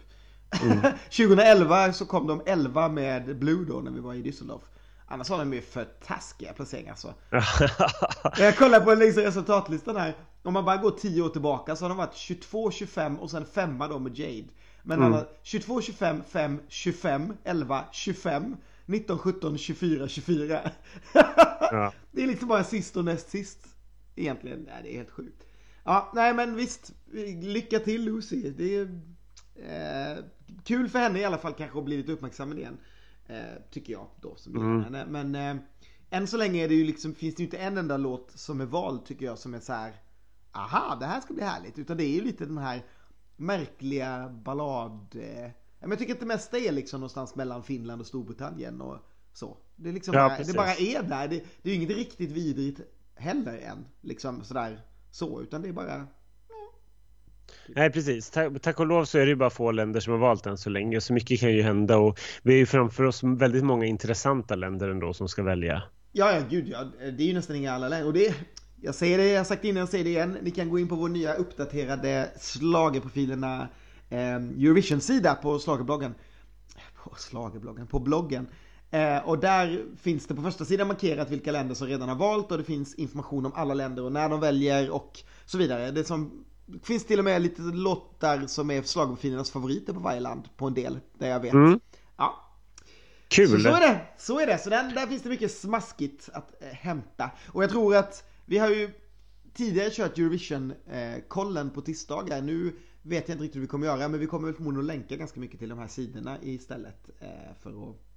[0.64, 0.80] Mm.
[1.04, 4.62] 2011 så kom de 11 med Blue då när vi var i Düsseldorf.
[5.08, 7.14] Annars har de ju för taskiga placeringar alltså.
[8.38, 10.16] jag kollar på liksom resultatlistan här.
[10.44, 13.46] Om man bara går 10 år tillbaka så har de varit 22, 25 och sen
[13.46, 14.48] femma då med Jade.
[14.84, 15.14] Men mm.
[15.14, 18.56] alla 22, 25, 5, 25, 11, 25,
[18.86, 20.72] 19, 17, 24, 24.
[21.72, 21.94] ja.
[22.12, 23.73] Det är liksom bara sist och näst sist.
[24.16, 25.44] Egentligen, nej, det är helt sjukt.
[25.84, 26.94] Ja, nej men visst.
[27.42, 28.50] Lycka till Lucy.
[28.50, 28.84] Det är
[29.56, 30.24] eh,
[30.64, 32.78] kul för henne i alla fall kanske att bli lite uppmärksammad igen.
[33.28, 34.84] Eh, tycker jag då som mm.
[34.84, 35.06] henne.
[35.06, 35.64] Men eh,
[36.10, 38.62] än så länge är det ju liksom, finns det ju inte en enda låt som
[38.62, 39.94] är vald tycker jag som är så här.
[40.52, 41.80] Aha, det här ska bli härligt.
[41.80, 42.86] Utan det är ju lite den här
[43.36, 45.16] märkliga ballad...
[45.16, 48.82] Eh, men jag tycker att det mesta är liksom någonstans mellan Finland och Storbritannien.
[48.82, 48.98] Och
[49.34, 49.58] Så.
[49.76, 51.28] Det, är liksom Ja, bara, det bara är där.
[51.28, 52.82] Det, det är ju inget riktigt vidrigt
[53.16, 53.86] heller än.
[54.02, 54.80] Liksom sådär
[55.12, 55.42] så.
[55.42, 56.08] Utan det är bara...
[57.68, 60.20] Nej precis, tack, tack och lov så är det ju bara få länder som har
[60.20, 63.24] valt än så länge så mycket kan ju hända och vi har ju framför oss
[63.24, 65.84] väldigt många intressanta länder ändå som ska välja.
[66.12, 66.84] Ja, ja, gud ja.
[67.00, 68.06] Det är ju nästan inga alla längre.
[68.06, 68.36] Och det,
[68.82, 70.38] jag säger det, jag har sagt det innan, jag säger det igen.
[70.42, 73.68] Ni kan gå in på vår nya uppdaterade schlagerprofilerna
[74.10, 76.16] eh, Eurovision-sida på schlagerbloggen.
[77.04, 78.48] På schlagerbloggen, på bloggen.
[78.94, 82.52] Eh, och där finns det på första sidan markerat vilka länder som redan har valt
[82.52, 85.92] och det finns information om alla länder och när de väljer och så vidare.
[85.92, 86.46] Det som
[86.84, 90.74] finns till och med lite låtar som är schlagerprofilernas favoriter på varje land på en
[90.74, 91.54] del, där jag vet.
[91.54, 91.80] Mm.
[92.18, 92.58] Ja,
[93.28, 93.48] Kul!
[93.48, 94.58] så, så är det, så är det.
[94.58, 97.32] Så där, där finns det mycket smaskigt att eh, hämta.
[97.48, 98.90] Och jag tror att vi har ju
[99.54, 102.42] tidigare kört Eurovision-kollen på tisdagar.
[102.42, 104.96] Nu vet jag inte riktigt hur vi kommer göra, men vi kommer väl förmodligen att
[104.96, 107.28] länka ganska mycket till de här sidorna istället eh,
[107.62, 108.13] för att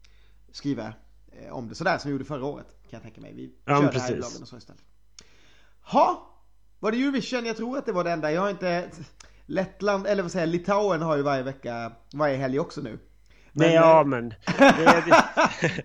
[0.57, 0.93] skriva
[1.33, 3.35] eh, om det sådär som vi gjorde förra året, kan jag tänka mig.
[3.35, 4.17] Vi Ja, kör men det här i precis.
[4.17, 4.83] bloggen och så istället.
[5.81, 6.31] Ha,
[6.79, 7.47] var det Eurovision?
[7.47, 8.33] Jag tror att det var det enda.
[8.33, 8.91] Jag har inte...
[9.49, 12.91] Lettland, eller vad säger jag, Litauen har ju varje vecka, varje helg också nu.
[13.53, 14.29] Men, Nej, ja men...
[14.59, 15.83] Det, det,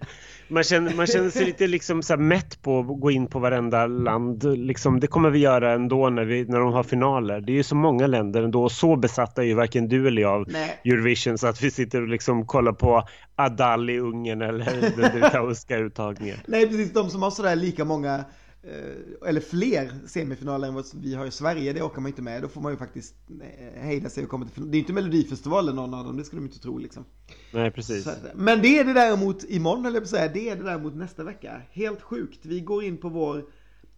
[0.52, 3.40] man, känner, man känner sig lite liksom så här mätt på att gå in på
[3.40, 4.44] varenda land.
[4.44, 7.42] Liksom, det kommer vi göra ändå när, vi, när de har finaler.
[7.42, 10.22] Det är ju så många länder ändå och så besatta är ju varken du eller
[10.22, 10.82] jag av Nej.
[10.86, 13.04] Eurovision så att vi sitter och liksom kollar på
[13.36, 16.38] Adal i Ungern eller den litauiska uttagningen.
[16.48, 18.16] Nej precis, de som har sådär lika många
[18.64, 22.42] eh, eller fler semifinaler än vad vi har i Sverige, det orkar man inte med.
[22.42, 24.72] Då får man ju faktiskt eh, hejda sig och komma till.
[24.72, 27.06] Det är inte Melodifestivalen någon av dem, det skulle de inte tro liksom.
[27.54, 28.04] Nej, precis.
[28.04, 31.24] Så, men det är det däremot imorgon höll jag säga, det är det däremot nästa
[31.24, 31.62] vecka.
[31.72, 32.40] Helt sjukt.
[32.46, 33.46] Vi går in på vår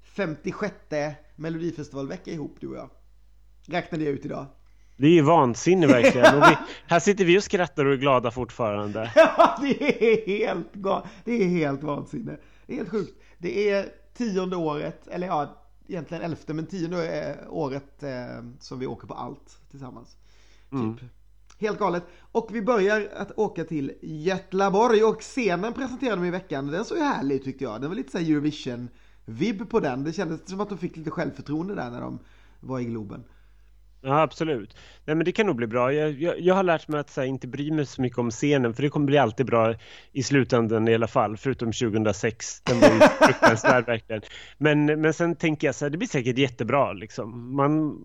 [0.04, 0.74] 56
[1.36, 2.90] Melodifestivalvecka ihop du och jag.
[3.66, 4.46] Räknade jag ut idag.
[4.98, 6.36] Det är ju vansinne verkligen.
[6.40, 9.12] Vi, här sitter vi och skrattar och är glada fortfarande.
[9.16, 9.82] Ja, det
[10.14, 12.38] är helt ga- Det är helt vansinne.
[12.68, 13.14] Det är helt sjukt.
[13.38, 13.86] Det är
[14.18, 18.10] tionde året, eller ja, egentligen elfte, men tionde eh, året eh,
[18.60, 20.18] som vi åker på allt tillsammans.
[21.00, 21.10] Typ.
[21.64, 22.04] Helt galet.
[22.32, 26.68] Och vi börjar att åka till Göteborg och scenen presenterade de i veckan.
[26.68, 27.82] Den såg ju härlig ut tyckte jag.
[27.82, 30.04] Den var lite såhär Eurovision-vibb på den.
[30.04, 32.20] Det kändes som att de fick lite självförtroende där när de
[32.60, 33.24] var i Globen.
[34.06, 34.76] Ja, absolut.
[35.06, 35.94] Nej, men det kan nog bli bra.
[35.94, 38.74] Jag, jag, jag har lärt mig att här, inte bry mig så mycket om scenen
[38.74, 39.76] för det kommer bli alltid bra
[40.12, 42.62] i slutändan i alla fall, förutom 2006.
[42.62, 44.22] Den var ju fruktansvärd verkligen.
[44.58, 47.56] Men, men sen tänker jag så här, det blir säkert jättebra liksom.
[47.56, 47.98] Man,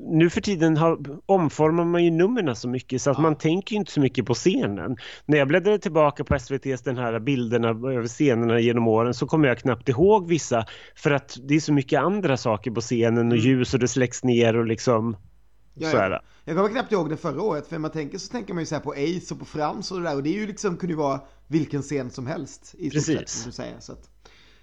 [0.00, 3.78] nu för tiden har, omformar man ju numren så mycket så att man tänker ju
[3.78, 4.96] inte så mycket på scenen.
[5.26, 9.48] När jag bläddrade tillbaka på SVTs den här bilderna över scenerna genom åren så kommer
[9.48, 13.38] jag knappt ihåg vissa för att det är så mycket andra saker på scenen och
[13.38, 15.16] ljus och det släcks ner och liksom
[15.74, 16.22] Ja, så ja.
[16.44, 18.66] Jag kommer knappt ihåg det förra året, för när man tänker så tänker man ju
[18.66, 20.92] så på Ace och på Frans och det där och det är ju liksom, kunde
[20.92, 23.32] ju vara vilken scen som helst i Precis.
[23.32, 23.80] som du säger.
[23.80, 24.10] Så, att,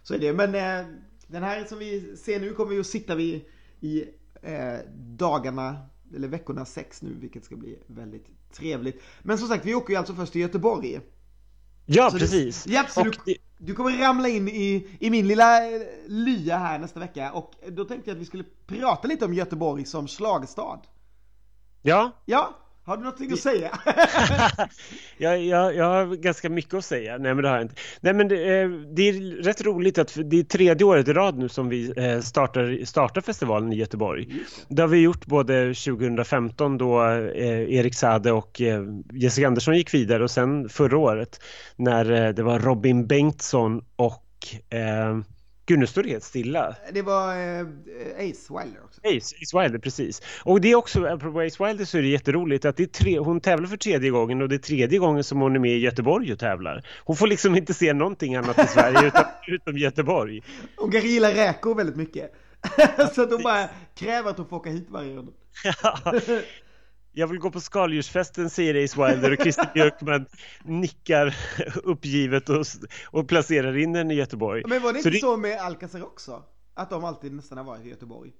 [0.03, 0.33] så är det.
[0.33, 0.87] Men eh,
[1.27, 3.41] den här som vi ser nu kommer vi att sitta vid
[3.79, 4.03] i
[4.41, 5.77] eh, dagarna,
[6.15, 9.01] eller veckorna sex nu, vilket ska bli väldigt trevligt.
[9.21, 10.99] Men som sagt, vi åker ju alltså först till Göteborg.
[11.85, 12.67] Ja, Så precis.
[12.67, 16.57] Japp, så och du, det, du kommer ramla in i, i min lilla eh, lya
[16.57, 20.07] här nästa vecka och då tänkte jag att vi skulle prata lite om Göteborg som
[20.07, 20.79] slagstad.
[21.81, 23.79] Ja, Ja, har du någonting att säga?
[25.17, 27.17] jag, jag, jag har ganska mycket att säga.
[27.17, 27.75] Nej, men det har jag inte.
[28.01, 31.37] Nej, men det, eh, det är rätt roligt att det är tredje året i rad
[31.37, 34.27] nu som vi eh, startar, startar festivalen i Göteborg.
[34.67, 38.61] Det har vi gjort både 2015 då eh, Erik Sade och
[39.13, 41.41] Jessica Andersson gick vidare och sen förra året
[41.75, 44.25] när det var Robin Bengtsson och
[44.69, 45.17] eh,
[45.69, 46.75] Gud, nu står det helt stilla.
[46.91, 47.65] Det var eh,
[48.15, 49.01] Ace Wilder också.
[49.03, 50.21] Ace, Ace Wilder, precis.
[50.43, 53.19] Och det är också, apropå Ace Wilder så är det jätteroligt att det är tre,
[53.19, 55.77] hon tävlar för tredje gången och det är tredje gången som hon är med i
[55.79, 56.85] Göteborg och tävlar.
[57.03, 60.41] Hon får liksom inte se någonting annat i Sverige utan, utom Göteborg.
[60.75, 62.33] Hon kanske gillar räkor väldigt mycket.
[63.15, 65.31] så att hon bara kräver att hon får åka hit varje runda.
[67.11, 70.25] Jag vill gå på skaldjursfesten säger Ace Wilder och Christer Björkman
[70.63, 71.35] nickar
[71.83, 72.65] uppgivet och,
[73.11, 74.63] och placerar in henne i Göteborg.
[74.67, 76.43] Men var det Så inte det- så med Alcazar också?
[76.73, 78.31] Att de alltid nästan har varit i Göteborg?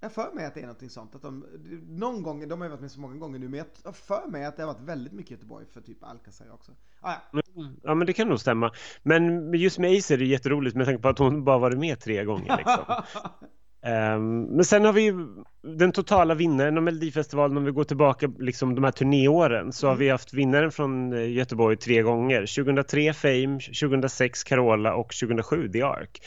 [0.00, 1.14] Jag för mig att det är någonting sånt.
[1.14, 1.44] Att de,
[1.88, 4.56] någon gång, de har varit med så många gånger nu, men jag för mig att
[4.56, 6.72] det har varit väldigt mycket Göteborg för typ Alcazar också.
[7.00, 7.40] Ah, ja.
[7.82, 8.72] Ja men det kan nog stämma.
[9.02, 12.00] Men just med Ace är det jätteroligt med tanke på att hon bara varit med
[12.00, 12.56] tre gånger.
[12.56, 12.84] Liksom.
[13.82, 15.26] Ehm, men sen har vi ju
[15.62, 19.96] den totala vinnaren av Melodifestivalen om vi går tillbaka liksom de här turnéåren så har
[19.96, 22.40] vi haft vinnaren från eh, Göteborg tre gånger.
[22.40, 26.22] 2003 Fame, 2006 Carola och 2007 The Ark.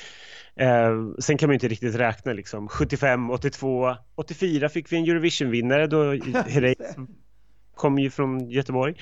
[0.56, 2.68] Ehm, sen kan man ju inte riktigt räkna liksom.
[2.68, 6.04] 75, 82, 84 fick vi en Eurovision-vinnare då
[6.48, 6.96] Herreys
[7.76, 8.96] kom ju från Göteborg.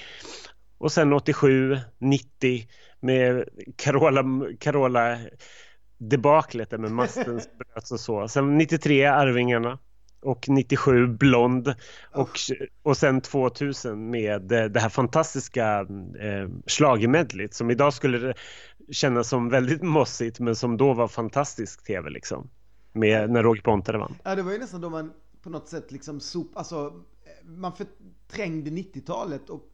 [0.78, 2.68] Och sen 87, 90,
[3.00, 4.24] med Carola,
[4.60, 5.18] Carola
[6.00, 8.28] debaklet med masten bröts och så.
[8.28, 9.80] Sen 93 Arvingarna
[10.22, 11.76] och 97 Blond
[12.12, 12.30] och,
[12.84, 15.80] och sen 2000 med eh, det här fantastiska
[16.20, 18.34] eh, schlagermedlet som idag skulle
[18.92, 22.50] kännas som väldigt mossigt men som då var fantastisk tv liksom.
[22.94, 24.16] Med när Roger Pontare vann.
[24.24, 27.74] Ja det var ju nästan då man på något sätt liksom sop, alltså eh, man
[27.76, 29.70] förträngde 90-talet och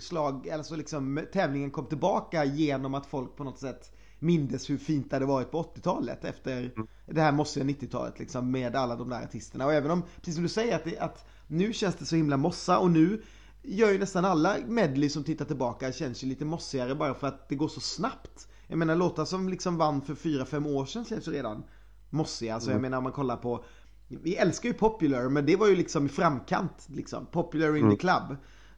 [0.00, 5.10] slag, alltså liksom tävlingen kom tillbaka genom att folk på något sätt mindes hur fint
[5.10, 6.88] det hade varit på 80-talet efter mm.
[7.06, 9.66] det här mossiga 90-talet liksom med alla de där artisterna.
[9.66, 12.36] Och även om, precis som du säger, att, det, att nu känns det så himla
[12.36, 13.22] mossa och nu
[13.62, 17.48] gör ju nästan alla medley som tittar tillbaka känns ju lite mossigare bara för att
[17.48, 18.48] det går så snabbt.
[18.66, 21.62] Jag menar låtar som liksom vann för 4-5 år sedan känns ju redan
[22.10, 22.54] mossiga.
[22.54, 22.76] Alltså mm.
[22.76, 23.64] jag menar om man kollar på
[24.22, 27.26] vi älskar ju Popular men det var ju liksom i framkant liksom.
[27.26, 27.96] Popular in mm.
[27.96, 28.36] the club.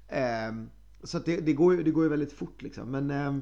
[0.09, 0.66] Eh,
[1.02, 2.90] så att det, det, går ju, det går ju väldigt fort liksom.
[2.90, 3.37] Men eh,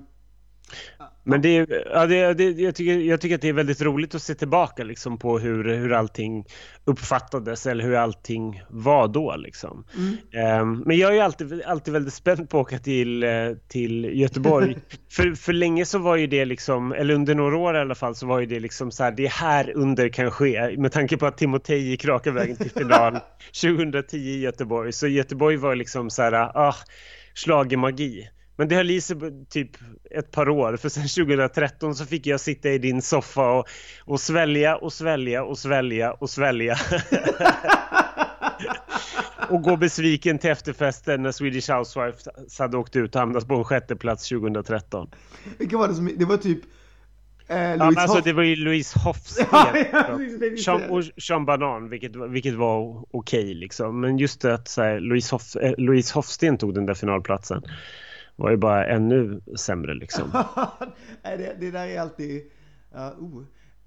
[1.25, 4.23] men det, ja, det, det, jag, tycker, jag tycker att det är väldigt roligt att
[4.23, 6.45] se tillbaka liksom, på hur, hur allting
[6.85, 9.37] uppfattades eller hur allting var då.
[9.37, 9.85] Liksom.
[9.97, 10.63] Mm.
[10.63, 13.31] Um, men jag är alltid, alltid väldigt spänd på att åka till, eh,
[13.69, 14.79] till Göteborg.
[15.11, 18.15] för, för länge så var ju det liksom, eller under några år i alla fall,
[18.15, 20.77] så var ju det liksom så här, det är här under kan ske.
[20.79, 23.13] Med tanke på att Timotej gick raka vägen till final
[23.63, 24.93] 2010 i Göteborg.
[24.93, 26.75] Så Göteborg var liksom så här, ah,
[27.35, 28.29] schlagermagi.
[28.61, 29.17] Men det höll i sig
[29.49, 29.71] typ
[30.11, 33.69] ett par år för sen 2013 så fick jag sitta i din soffa och,
[34.05, 36.77] och svälja och svälja och svälja och svälja.
[39.49, 43.65] och gå besviken till efterfesten när Swedish Housewives hade åkt ut och hamnat på en
[43.65, 45.11] sjätte plats 2013.
[45.59, 46.61] Vilka var det som, det var typ
[47.49, 49.77] Eh, ja, alltså det var ju Louise Hofsten ja,
[50.67, 54.01] ja, och Sean Banan, vilket, vilket var okej okay, liksom.
[54.01, 57.63] Men just det att så här, Louise, Hof, eh, Louise Hofsten tog den där finalplatsen
[58.41, 60.31] var ju bara ännu sämre liksom.
[61.23, 62.51] Nej, det, det där är alltid...
[62.95, 63.43] Uh, oh.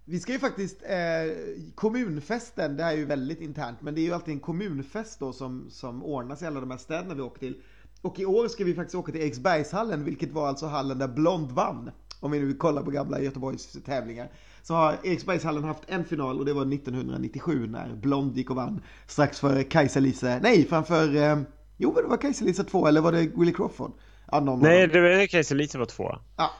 [0.05, 1.35] Vi ska ju faktiskt, eh,
[1.75, 5.33] kommunfesten, det här är ju väldigt internt, men det är ju alltid en kommunfest då
[5.33, 7.61] som, som ordnas i alla de här städerna vi åker till.
[8.01, 11.51] Och i år ska vi faktiskt åka till Eriksbergshallen, vilket var alltså hallen där Blond
[11.51, 11.91] vann.
[12.19, 14.31] Om vi nu kollar på gamla Göteborgs tävlingar.
[14.61, 18.81] Så har Eriksbergshallen haft en final och det var 1997 när Blond gick och vann.
[19.07, 21.37] Strax före Kajsa-Lise, nej framför, eh,
[21.77, 23.91] jo det var Kajsa-Lise 2 eller var det Willie Crawford?
[24.31, 26.19] Ja, Nej, det var Kajsa Lise var tvåa.
[26.37, 26.51] Ja.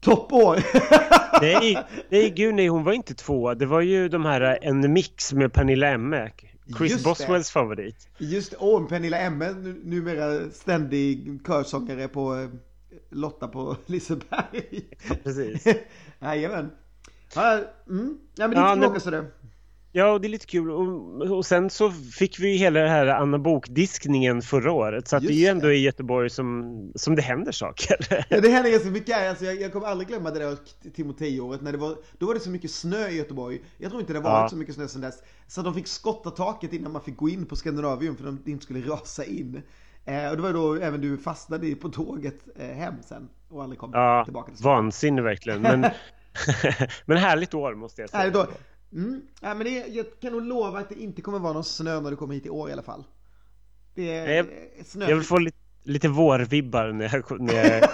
[0.00, 0.58] Toppår!
[1.42, 3.54] nej, nej, gud nej, hon var inte tvåa.
[3.54, 6.30] Det var ju de här eh, En Mix med Pernilla Emme.
[6.78, 7.52] Chris Just Boswells det.
[7.52, 8.08] favorit.
[8.18, 9.50] Just det, och Pernilla Emme,
[9.84, 12.48] numera ständig körsångare på eh,
[13.10, 14.84] Lotta på Liseberg.
[15.24, 15.66] Precis.
[16.20, 16.70] Jajamän.
[17.34, 18.18] Ja, mm.
[18.34, 19.00] ja, men det är inte ja, men...
[19.00, 19.30] sådär.
[19.92, 20.70] Ja, och det är lite kul.
[20.70, 25.08] Och, och sen så fick vi ju hela det här Anna Bok-diskningen förra året.
[25.08, 27.96] Så att det är ju ändå i Göteborg som, som det händer saker.
[28.28, 29.28] Ja, det händer ganska mycket.
[29.28, 30.56] Alltså, jag, jag kommer aldrig glömma det där
[30.90, 31.60] Timotej-året.
[31.60, 33.60] När det var, då var det så mycket snö i Göteborg.
[33.78, 34.48] Jag tror inte det varit ja.
[34.48, 35.22] så mycket snö sedan dess.
[35.46, 38.50] Så de fick skotta taket innan man fick gå in på Skandinavium för att de
[38.50, 39.62] inte skulle rasa in.
[40.04, 43.78] Eh, och det var då även du fastnade på tåget eh, hem sen och aldrig
[43.78, 44.52] kom ja, tillbaka.
[44.54, 45.62] Ja, vansinne verkligen.
[45.62, 45.80] Men,
[47.06, 48.18] men härligt år måste jag säga.
[48.18, 48.46] Härligt år.
[48.92, 49.22] Mm.
[49.40, 52.10] Ja, men det, jag kan nog lova att det inte kommer vara någon snö när
[52.10, 53.04] du kommer hit i år i alla fall.
[53.94, 54.46] Det är jag,
[54.86, 55.08] snö.
[55.08, 57.88] Jag vill få lite, lite vårvibbar när jag, när jag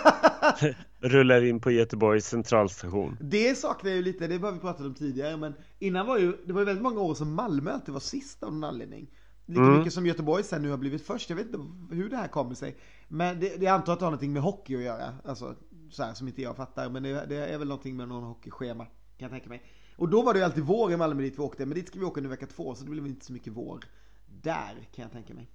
[1.11, 3.17] rullar in på Göteborgs centralstation.
[3.21, 6.37] Det saknar jag ju lite, det har vi pratat om tidigare, men innan var ju,
[6.47, 9.11] det var ju väldigt många år som Malmö alltid var sist av någon anledning.
[9.47, 9.79] Lika mm.
[9.79, 11.31] mycket som Göteborg sen nu har blivit först.
[11.31, 11.59] Jag vet inte
[11.91, 12.77] hur det här kommer sig.
[13.09, 15.15] Men det, det antar att det har någonting med hockey att göra.
[15.25, 15.55] Alltså
[15.91, 16.91] så här, som inte jag fattar.
[16.91, 18.85] Men det, det är väl någonting med någon hockeyschema.
[18.85, 19.63] Kan jag tänka mig.
[19.97, 21.99] Och då var det ju alltid vår i Malmö dit vi åkte, men dit ska
[21.99, 23.81] vi åka nu vecka två, så det blir väl inte så mycket vår
[24.27, 25.51] där, kan jag tänka mig.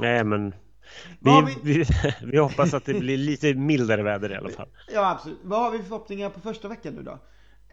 [0.00, 0.54] Nej, men
[1.18, 1.72] vi, vi...
[1.74, 1.84] Vi,
[2.22, 4.68] vi, hoppas att det blir lite mildare väder i alla fall.
[4.92, 5.38] Ja, absolut.
[5.42, 7.18] Vad har vi för förhoppningar på första veckan nu då?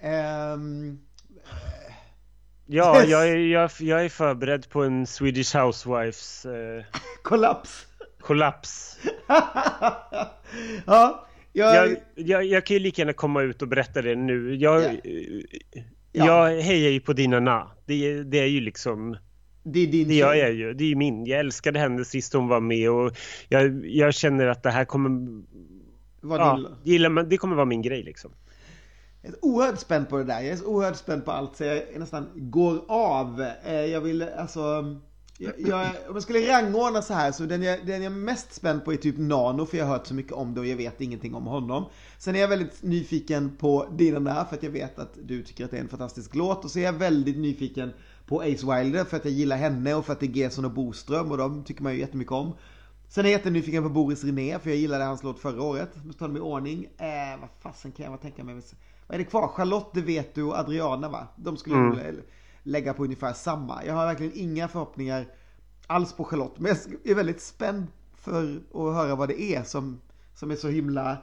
[0.08, 1.00] Um...
[2.65, 6.84] Ja, jag är, jag, jag är förberedd på en Swedish Housewives eh...
[7.24, 7.88] kollaps.
[8.19, 9.00] Kollaps.
[10.86, 11.76] ja, jag...
[11.76, 14.56] Jag, jag, jag, kan ju lika gärna komma ut och berätta det nu.
[14.56, 14.95] Jag, yeah.
[16.12, 16.52] Ja.
[16.52, 17.71] Jag hejar ju på dina na.
[17.86, 19.17] Det, det är ju liksom...
[19.63, 20.74] Det är din Det jag är ju.
[20.74, 21.26] Det är ju min.
[21.26, 23.17] Jag älskade henne sist hon var med och
[23.50, 25.41] jag, jag känner att det här kommer...
[26.21, 28.32] Vad ja, gillar det kommer vara min grej liksom.
[29.21, 30.41] Jag är oerhört spänd på det där.
[30.41, 33.45] Jag är så oerhört spänd på allt så jag nästan går av.
[33.65, 34.95] Eh, jag vill alltså...
[35.44, 38.54] Jag, jag, om jag skulle rangordna så här så den jag, den jag är mest
[38.54, 40.76] spänd på är typ Nano för jag har hört så mycket om det och jag
[40.76, 41.86] vet ingenting om honom.
[42.18, 45.66] Sen är jag väldigt nyfiken på Dina där för att jag vet att du tycker
[45.66, 47.94] att det är en fantastisk låt och så är jag väldigt nyfiken
[48.26, 50.72] på Ace Wilder för att jag gillar henne och för att det är Gerson och
[50.72, 52.54] Boström och de tycker man ju jättemycket om.
[53.10, 56.06] Sen är jag jättenyfiken på Boris René, för jag gillade hans låt förra året.
[56.06, 56.88] Måste ta dem i ordning.
[56.98, 58.56] Eh, vad fasen kan jag tänka mig?
[59.08, 59.48] Vad är det kvar?
[59.48, 61.28] Charlotte, det vet du och Adriana va?
[61.36, 62.18] De skulle mm.
[62.63, 63.86] Lägga på ungefär samma.
[63.86, 65.28] Jag har verkligen inga förhoppningar
[65.88, 66.60] alls på Charlotte.
[66.60, 70.02] Men jag är väldigt spänd för att höra vad det är som,
[70.36, 71.17] som är så himla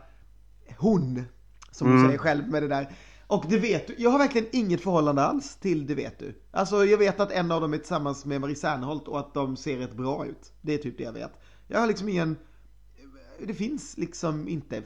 [0.78, 1.22] hon.
[1.70, 1.98] Som mm.
[1.98, 2.92] du säger själv med det där.
[3.26, 6.34] Och det vet du, jag har verkligen inget förhållande alls till det vet du.
[6.50, 9.56] Alltså jag vet att en av dem är tillsammans med Marie Serneholt och att de
[9.56, 10.52] ser rätt bra ut.
[10.60, 11.32] Det är typ det jag vet.
[11.66, 12.36] Jag har liksom ingen,
[13.46, 14.82] det finns liksom inte,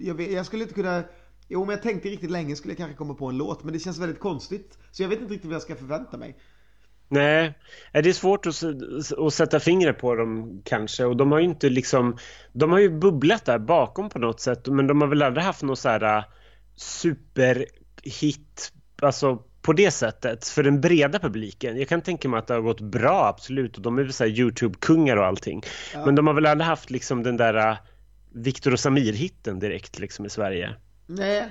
[0.00, 1.02] jag, vet, jag skulle inte kunna,
[1.48, 3.78] jo om jag tänkte riktigt länge skulle jag kanske komma på en låt men det
[3.78, 4.78] känns väldigt konstigt.
[4.90, 6.36] Så jag vet inte riktigt vad jag ska förvänta mig.
[7.08, 7.58] Nej,
[7.92, 8.62] det är svårt att,
[9.18, 12.16] att sätta fingret på dem kanske och de har ju inte liksom
[12.52, 15.62] De har ju bubblat där bakom på något sätt men de har väl aldrig haft
[15.62, 16.24] någon så här äh,
[16.76, 21.78] superhit Alltså på det sättet för den breda publiken.
[21.78, 24.24] Jag kan tänka mig att det har gått bra absolut och de är väl så
[24.24, 25.62] Youtube-kungar och allting.
[25.94, 26.06] Ja.
[26.06, 27.76] Men de har väl aldrig haft liksom den där äh,
[28.32, 30.74] Viktor och Samir-hitten direkt liksom i Sverige.
[31.06, 31.50] Nej,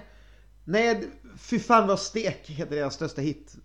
[0.64, 3.56] nej, fy fan vad stek heter deras största hit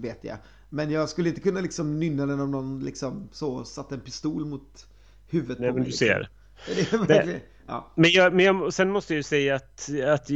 [0.00, 0.38] vet jag.
[0.68, 4.46] Men jag skulle inte kunna liksom nynna den om någon liksom så satte en pistol
[4.46, 4.86] mot
[5.28, 5.80] huvudet Nej, på mig.
[5.80, 6.06] men du liksom.
[6.06, 6.30] ser.
[6.66, 7.92] Det är verkligen, ja.
[7.94, 10.30] Men, jag, men jag, sen måste jag ju säga att, att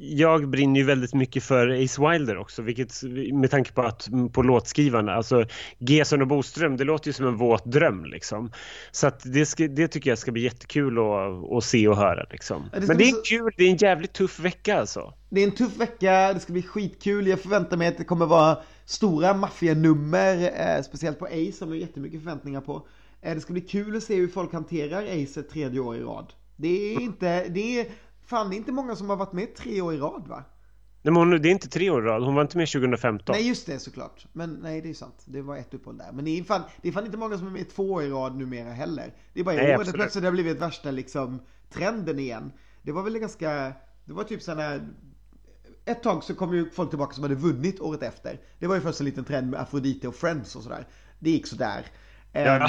[0.00, 4.42] jag brinner ju väldigt mycket för Ace Wilder också, vilket med tanke på att på
[4.42, 5.44] låtskrivarna, alltså
[5.78, 8.52] Gesson och Boström, det låter ju som en våt dröm liksom.
[8.90, 12.26] Så att det, ska, det tycker jag ska bli jättekul att, att se och höra
[12.30, 12.70] liksom.
[12.72, 13.22] Ja, det men det är så...
[13.22, 15.14] kul, det är en jävligt tuff vecka alltså.
[15.30, 18.26] Det är en tuff vecka, det ska bli skitkul, jag förväntar mig att det kommer
[18.26, 22.86] vara stora maffianummer, eh, speciellt på Ace som vi har jättemycket förväntningar på.
[23.22, 26.00] Eh, det ska bli kul att se hur folk hanterar Ace ett tredje år i
[26.00, 26.32] rad.
[26.62, 27.86] Det är inte, det är,
[28.26, 30.44] fan det är inte många som har varit med tre år i rad va?
[31.02, 33.32] Nej men hon, det är inte tre år i rad, hon var inte med 2015.
[33.32, 34.26] Nej just det såklart.
[34.32, 36.12] Men nej det är sant, det var ett uppehåll där.
[36.12, 38.10] Men det är, fan, det är fan inte många som är med två år i
[38.10, 39.14] rad numera heller.
[39.32, 42.52] Det är bara i år det plötsligt har blivit värsta liksom trenden igen.
[42.82, 43.72] Det var väl ganska,
[44.04, 44.80] det var typ sådana
[45.84, 48.40] ett tag så kom ju folk tillbaka som hade vunnit året efter.
[48.58, 50.86] Det var ju först en liten trend med Afrodite och Friends och sådär.
[51.18, 51.86] Det gick sådär.
[52.32, 52.40] Ja,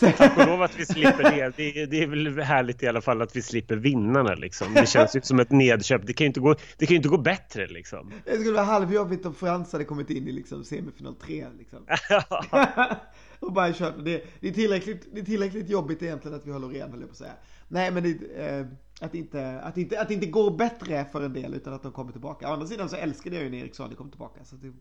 [0.00, 1.52] ehm, tack och lov att vi slipper det.
[1.56, 1.86] det.
[1.86, 4.74] Det är väl härligt i alla fall att vi slipper vinnarna liksom.
[4.74, 6.06] Det känns ju som ett nedköp.
[6.06, 8.12] Det kan ju inte gå, det kan inte gå bättre liksom.
[8.24, 11.78] Det skulle vara halvjobbigt om Frans hade kommit in i liksom semifinal 3 liksom.
[13.40, 13.94] och bara kört.
[14.04, 17.08] Det, det, är tillräckligt, det är tillräckligt jobbigt egentligen att vi har Loreen höll jag
[17.08, 17.34] på att säga.
[17.68, 18.66] Nej men det, eh,
[19.00, 21.92] att, inte, att, inte, att det inte går bättre för en del utan att de
[21.92, 22.48] kommer tillbaka.
[22.48, 24.44] Å andra sidan så älskade jag ju när Erik Saade kom tillbaka.
[24.44, 24.72] Så det,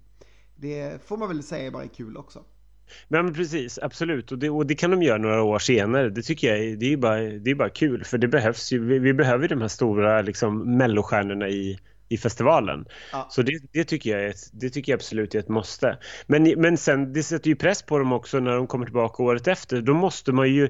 [0.56, 2.44] det får man väl säga bara är kul också.
[3.08, 4.32] Men precis, absolut.
[4.32, 6.10] Och det, och det, kan de göra några år senare.
[6.10, 8.04] Det tycker jag det är bara, det är bara kul.
[8.04, 12.86] För det behövs ju, vi, vi behöver de här stora liksom, mellostjärnorna i, i festivalen.
[13.12, 13.28] Ja.
[13.30, 15.98] Så det, det, tycker jag är ett, det tycker jag absolut är ett måste.
[16.28, 19.48] Men, men sen, det sätter ju press på dem också när de kommer tillbaka året
[19.48, 19.82] efter.
[19.82, 20.70] Då måste man ju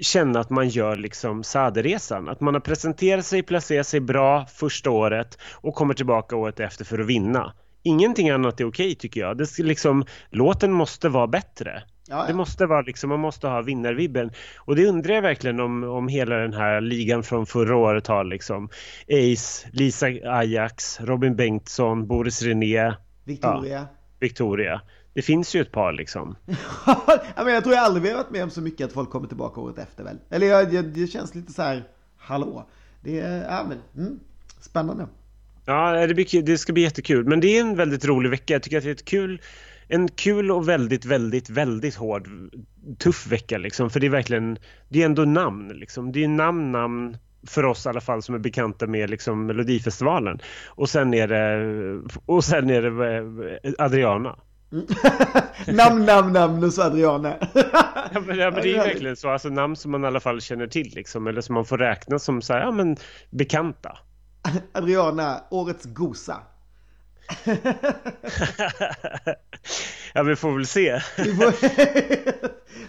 [0.00, 2.28] känna att man gör liksom Saderesan.
[2.28, 6.84] Att man har presenterat sig, placerat sig bra första året och kommer tillbaka året efter
[6.84, 7.52] för att vinna.
[7.86, 9.38] Ingenting annat är okej tycker jag.
[9.38, 11.82] Det liksom, låten måste vara bättre.
[12.08, 12.26] Ja, ja.
[12.26, 14.30] Det måste vara liksom, man måste ha vinnarvibben.
[14.58, 18.24] Och det undrar jag verkligen om, om hela den här ligan från förra året har
[18.24, 18.68] liksom
[19.08, 22.94] Ace, Lisa Ajax, Robin Bengtsson, Boris René.
[23.24, 23.78] Victoria.
[23.78, 23.86] Ja,
[24.20, 24.80] Victoria.
[25.14, 26.36] Det finns ju ett par liksom.
[27.36, 29.28] men jag tror jag aldrig vi har varit med om så mycket att folk kommer
[29.28, 30.18] tillbaka året efter väl.
[30.30, 32.68] Eller jag, jag, det känns lite så här, hallå.
[33.00, 34.20] Det är, ja men, mm,
[34.60, 35.06] spännande.
[35.66, 37.24] Ja, det, blir, det ska bli jättekul.
[37.24, 38.52] Men det är en väldigt rolig vecka.
[38.52, 39.40] Jag tycker att det är ett kul,
[39.88, 42.28] en kul och väldigt, väldigt, väldigt hård,
[42.98, 43.90] tuff vecka liksom.
[43.90, 46.12] För det är verkligen, det är ändå namn liksom.
[46.12, 50.38] Det är namn, namn för oss i alla fall som är bekanta med liksom Melodifestivalen.
[50.66, 53.16] Och sen är det, och sen är det
[53.62, 54.36] eh, Adriana.
[55.66, 57.34] namn, namn, namn och så Adriana.
[58.12, 59.28] ja, men, ja, men det är verkligen så.
[59.28, 61.26] Alltså namn som man i alla fall känner till liksom.
[61.26, 62.96] Eller som man får räkna som så här, ja men
[63.30, 63.98] bekanta.
[64.72, 66.42] Adriana, årets gosa.
[70.14, 70.90] ja, vi får väl se.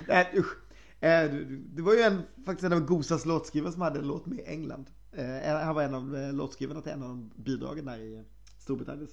[0.08, 0.56] Nej, usch.
[1.00, 1.32] Eh,
[1.76, 4.90] det var ju en, faktiskt en av Gosas låtskrivare som hade en låt med England.
[5.18, 8.24] Eh, han var en av eh, låtskrivarna till en av bidragen där i
[8.60, 9.12] Storbritanniens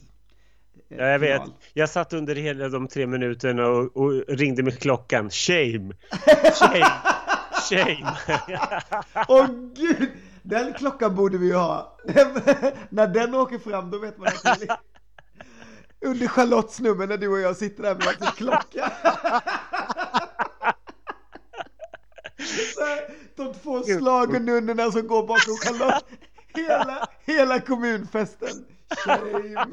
[0.88, 1.42] Ja, jag vet.
[1.72, 5.30] Jag satt under hela de tre minuterna och, och ringde med klockan.
[5.30, 5.94] Shame!
[6.60, 6.86] Shame!
[7.68, 8.16] Shame!
[9.28, 10.08] Åh oh, gud!
[10.44, 11.98] Den klockan borde vi ju ha.
[12.88, 14.78] när den åker fram då vet man att det är
[16.04, 18.92] under Charlottes nummer när du och jag sitter där med varsin klocka.
[23.36, 26.04] de två schlagernunnorna som går bakom Charlotte.
[26.54, 28.64] Hela, hela kommunfesten.
[28.96, 29.66] Shame.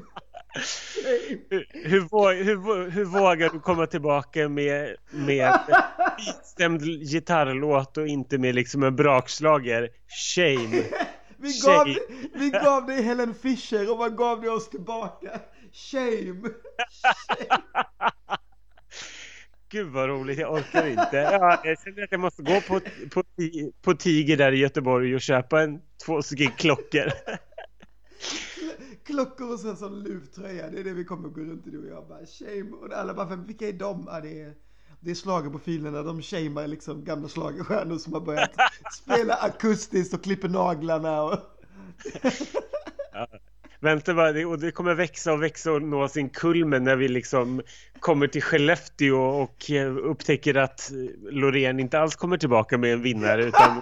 [1.43, 5.59] hur, hur, hur, hur, vågar du komma tillbaka med, med
[6.43, 9.89] stämd gitarrlåt och inte med liksom en brakslager?
[10.07, 10.83] Shame.
[11.37, 11.87] Vi gav,
[12.33, 15.39] vi gav dig Helen Fischer och vad gav du oss tillbaka?
[15.71, 16.41] Shame.
[17.01, 17.61] Shame.
[19.71, 21.17] Gud vad roligt, jag orkar inte.
[21.17, 22.79] Ja, jag känner att jag måste gå på,
[23.11, 23.23] på,
[23.81, 27.11] på Tiger där i Göteborg och köpa en, två stycken klockor.
[29.05, 31.97] klockor och sen sån luvtröja, det är det vi kommer gå runt i du och
[31.97, 32.71] jag bara shame.
[32.71, 34.03] Och alla bara, vilka är de?
[34.07, 34.53] Ja, det är,
[35.03, 38.51] det är slager på filerna, de shamear liksom gamla slagerstjärnor som har börjat
[38.93, 41.37] spela akustiskt och klipper naglarna och...
[43.13, 43.27] ja.
[43.79, 47.61] Vänta bara, och det kommer växa och växa och nå sin kulmen när vi liksom
[47.99, 50.91] kommer till Skellefteå och eh, upptäcker att
[51.21, 53.81] Loreen inte alls kommer tillbaka med en vinnare utan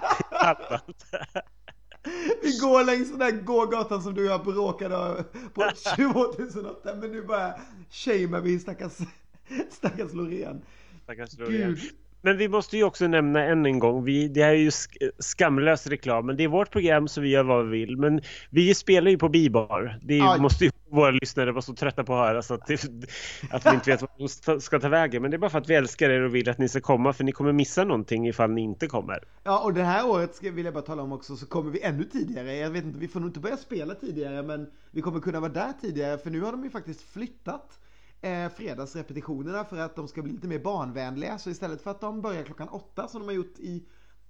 [2.42, 7.22] Vi går längs den där gågatan som du och jag bråkade på 2008 men nu
[7.22, 7.54] bara
[7.90, 8.98] shamear vi stackars,
[9.70, 10.62] stackars Loreen.
[11.10, 11.76] Stackars Loreen.
[12.22, 14.70] Men vi måste ju också nämna än en gång, vi, det här är ju
[15.18, 17.96] skamlös reklam, men det är vårt program så vi gör vad vi vill.
[17.96, 19.98] Men vi spelar ju på Bibar.
[20.02, 20.40] Det Aj.
[20.40, 22.84] måste ju våra lyssnare vara så trötta på att höra så att, det,
[23.50, 24.10] att vi inte vet vad
[24.46, 25.22] de ska ta vägen.
[25.22, 27.12] Men det är bara för att vi älskar er och vill att ni ska komma,
[27.12, 29.24] för ni kommer missa någonting ifall ni inte kommer.
[29.42, 32.04] Ja, och det här året vill jag bara tala om också, så kommer vi ännu
[32.04, 32.56] tidigare.
[32.56, 35.52] Jag vet inte, vi får nog inte börja spela tidigare, men vi kommer kunna vara
[35.52, 37.78] där tidigare, för nu har de ju faktiskt flyttat
[38.20, 41.38] eh, fredagsrepetitionerna för att de ska bli lite mer barnvänliga.
[41.38, 43.84] Så istället för att de börjar klockan åtta som de har gjort i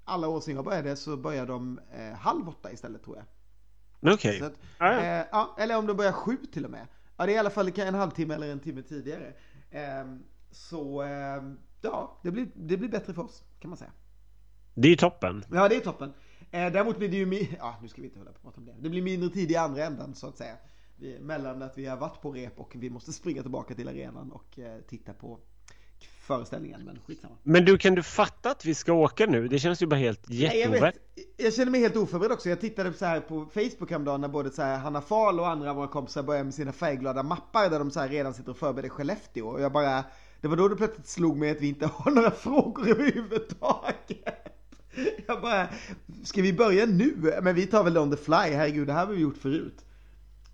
[0.04, 3.26] alla år sedan jag började så börjar de eh, halv åtta istället tror jag.
[4.14, 4.36] Okej.
[4.36, 4.50] Okay.
[4.78, 5.00] Ah, ja.
[5.00, 6.86] eh, ja, eller om de börjar sju till och med.
[7.16, 9.32] Ja, det är i alla fall en halvtimme eller en timme tidigare.
[9.70, 10.04] Eh,
[10.50, 13.92] så ehm, ja, det blir, det blir bättre för oss kan man säga.
[14.74, 15.44] Det är toppen.
[15.50, 16.12] Ja, det är toppen.
[16.50, 18.66] Eh, däremot blir det ju, ja nu ska vi inte hålla på och prata om
[18.66, 18.74] det.
[18.80, 20.56] Det blir mindre tid i andra änden så att säga
[21.20, 24.58] mellan att vi har varit på rep och vi måste springa tillbaka till arenan och
[24.58, 25.38] eh, titta på
[26.30, 27.34] föreställningen, men skitsamma.
[27.42, 29.48] Men du, kan du fatta att vi ska åka nu?
[29.48, 30.94] Det känns ju bara helt jätteovärt.
[31.14, 32.48] Jag, jag, känner mig helt oförberedd också.
[32.48, 35.70] Jag tittade så här på Facebook häromdagen när både så här Hanna Fahl och andra
[35.70, 38.56] av våra kompisar började med sina färgglada mappar där de så här redan sitter och
[38.56, 39.46] förbereder Skellefteå.
[39.46, 40.04] Och jag bara,
[40.40, 43.96] det var då det plötsligt slog mig att vi inte har några frågor överhuvudtaget.
[45.26, 45.68] Jag bara,
[46.24, 47.34] ska vi börja nu?
[47.42, 49.84] Men vi tar väl on the fly, herregud, det här har vi gjort förut.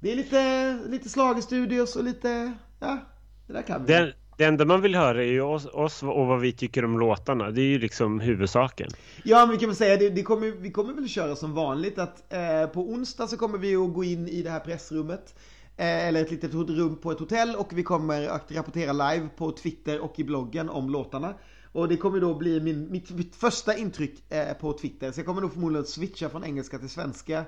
[0.00, 2.98] Det är lite, lite slagestudios och lite, ja,
[3.46, 3.92] det där kan vi.
[3.92, 6.98] Det, det enda man vill höra är ju oss, oss, och vad vi tycker om
[6.98, 7.50] låtarna.
[7.50, 8.90] Det är ju liksom huvudsaken.
[9.24, 11.98] Ja, men vi kan väl säga det, det kommer, vi kommer väl köra som vanligt
[11.98, 15.34] att eh, på onsdag så kommer vi att gå in i det här pressrummet.
[15.76, 19.52] Eh, eller ett litet rum på ett hotell och vi kommer att rapportera live på
[19.52, 21.34] Twitter och i bloggen om låtarna.
[21.72, 25.12] Och det kommer då bli min, mitt, mitt första intryck eh, på Twitter.
[25.12, 27.44] Så jag kommer nog förmodligen switcha från engelska till svenska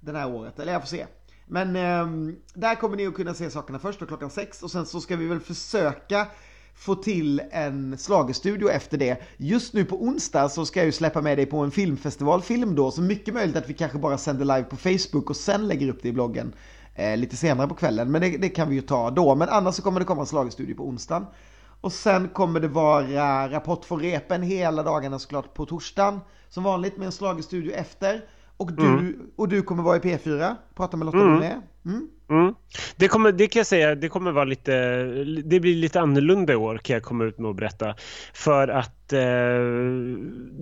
[0.00, 0.58] den här året.
[0.58, 1.06] Eller jag får se.
[1.46, 4.86] Men eh, där kommer ni att kunna se sakerna först då klockan sex och sen
[4.86, 6.26] så ska vi väl försöka
[6.74, 9.22] få till en slagestudio efter det.
[9.36, 12.90] Just nu på onsdag så ska jag ju släppa med dig på en filmfestivalfilm då,
[12.90, 16.02] så mycket möjligt att vi kanske bara sänder live på Facebook och sen lägger upp
[16.02, 16.52] det i bloggen
[16.94, 18.10] eh, lite senare på kvällen.
[18.10, 19.34] Men det, det, kan vi ju ta då.
[19.34, 21.26] Men annars så kommer det komma en slagestudio på onsdagen.
[21.80, 26.20] Och sen kommer det vara Rapport från repen hela dagarna såklart på torsdagen.
[26.48, 28.24] Som vanligt med en slagestudio efter.
[28.56, 29.30] Och du, mm.
[29.36, 31.62] och du kommer vara i P4, prata med Lotta mm.
[31.84, 32.08] Mm.
[32.30, 32.54] Mm.
[32.96, 34.72] Det, kommer, det kan jag säga, det kommer vara lite,
[35.44, 37.94] det blir lite annorlunda i år kan jag komma ut med och berätta.
[38.34, 39.20] För att eh,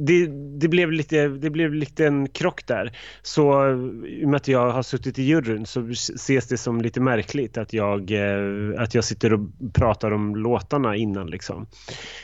[0.07, 0.27] det,
[0.61, 2.99] det, blev lite, det blev lite en krock där.
[3.23, 3.71] Så
[4.07, 7.59] i och med att jag har suttit i juryn så ses det som lite märkligt
[7.59, 9.41] att jag, eh, att jag sitter och
[9.73, 11.67] pratar om låtarna innan liksom.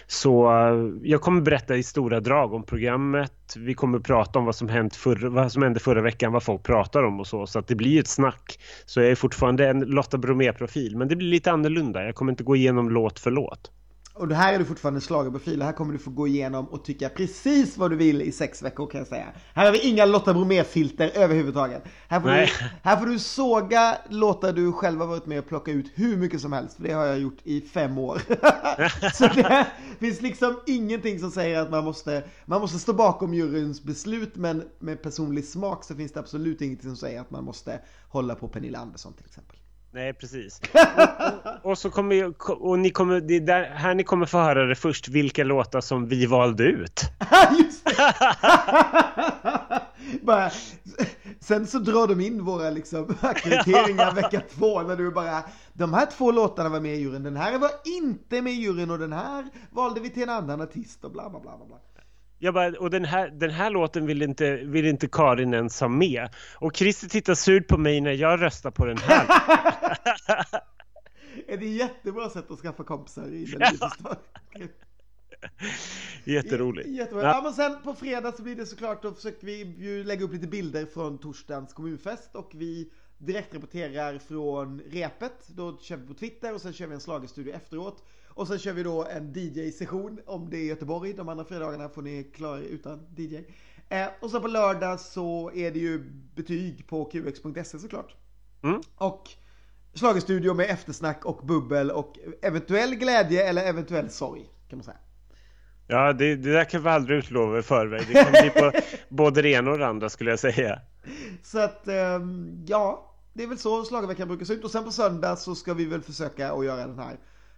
[0.07, 3.33] Så eh, jag kommer berätta i stora drag om programmet.
[3.57, 6.63] Vi kommer prata om vad som, hänt för, vad som hände förra veckan, vad folk
[6.63, 7.47] pratar om och så.
[7.47, 8.59] Så att det blir ett snack.
[8.87, 12.05] Så jag är fortfarande en Lotta Bromé-profil, men det blir lite annorlunda.
[12.05, 13.71] Jag kommer inte gå igenom låt för låt.
[14.19, 15.63] Och det här är du fortfarande schlagerprofil.
[15.63, 18.87] Här kommer du få gå igenom och tycka precis vad du vill i sex veckor
[18.87, 19.27] kan jag säga.
[19.55, 21.85] Här har vi inga Lotta Bromé-filter överhuvudtaget.
[22.09, 22.47] Här får, du,
[22.83, 26.41] här får du såga låtar du själv har varit med och plocka ut hur mycket
[26.41, 26.77] som helst.
[26.77, 28.23] För det har jag gjort i fem år.
[29.13, 29.67] så det
[29.99, 34.37] finns liksom ingenting som säger att man måste, man måste stå bakom juryns beslut.
[34.37, 38.35] Men med personlig smak så finns det absolut ingenting som säger att man måste hålla
[38.35, 39.57] på Pernilla Andersson till exempel.
[39.97, 40.61] Nej, precis.
[40.61, 44.39] Och, och, och, så kommer och ni kommer, det är där, här ni kommer få
[44.39, 47.01] höra det först, vilka låtar som vi valde ut.
[47.59, 47.85] Just
[50.23, 50.51] bara,
[51.41, 55.43] sen så drar de in våra liksom ackrediteringar vecka två när du bara,
[55.73, 58.91] de här två låtarna var med i juryn, den här var inte med i juryn
[58.91, 61.77] och den här valde vi till en annan artist och bla bla bla bla.
[62.39, 65.89] Jag bara, och den här, den här låten vill inte, vill inte Karin ens ha
[65.89, 66.29] med.
[66.55, 69.27] Och Christer tittar surt på mig när jag röstar på den här.
[71.49, 74.19] Är det jättebra sätt att skaffa kompisar i Melodifestivalen?
[76.25, 76.89] Jätteroligt.
[76.89, 77.23] Jättebra.
[77.23, 77.41] Ja.
[77.43, 80.47] men sen på fredag så blir det såklart, då försöker vi ju lägga upp lite
[80.47, 85.49] bilder från torsdagens kommunfest och vi direktrapporterar från repet.
[85.49, 88.05] Då kör vi på Twitter och sen kör vi en slagerstudio efteråt.
[88.37, 91.13] Och sen kör vi då en DJ-session om det är Göteborg.
[91.13, 93.37] De andra fredagarna får ni klara er utan DJ.
[93.89, 95.99] Eh, och sen på lördag så är det ju
[96.35, 98.15] betyg på qx.se såklart.
[98.63, 98.81] Mm.
[98.97, 99.31] Och
[99.95, 104.99] slagerstudio med eftersnack och bubbel och eventuell glädje eller eventuell sorg kan man säga.
[105.87, 108.07] Ja, det, det där kan vi aldrig utlova i förväg.
[108.09, 108.73] Det kan bli på
[109.09, 110.81] både det ena och det andra skulle jag säga.
[111.43, 114.65] Så att, ehm, ja, det är väl så slagerveckan brukar se ut.
[114.65, 117.17] Och sen på söndag så ska vi väl försöka att göra den här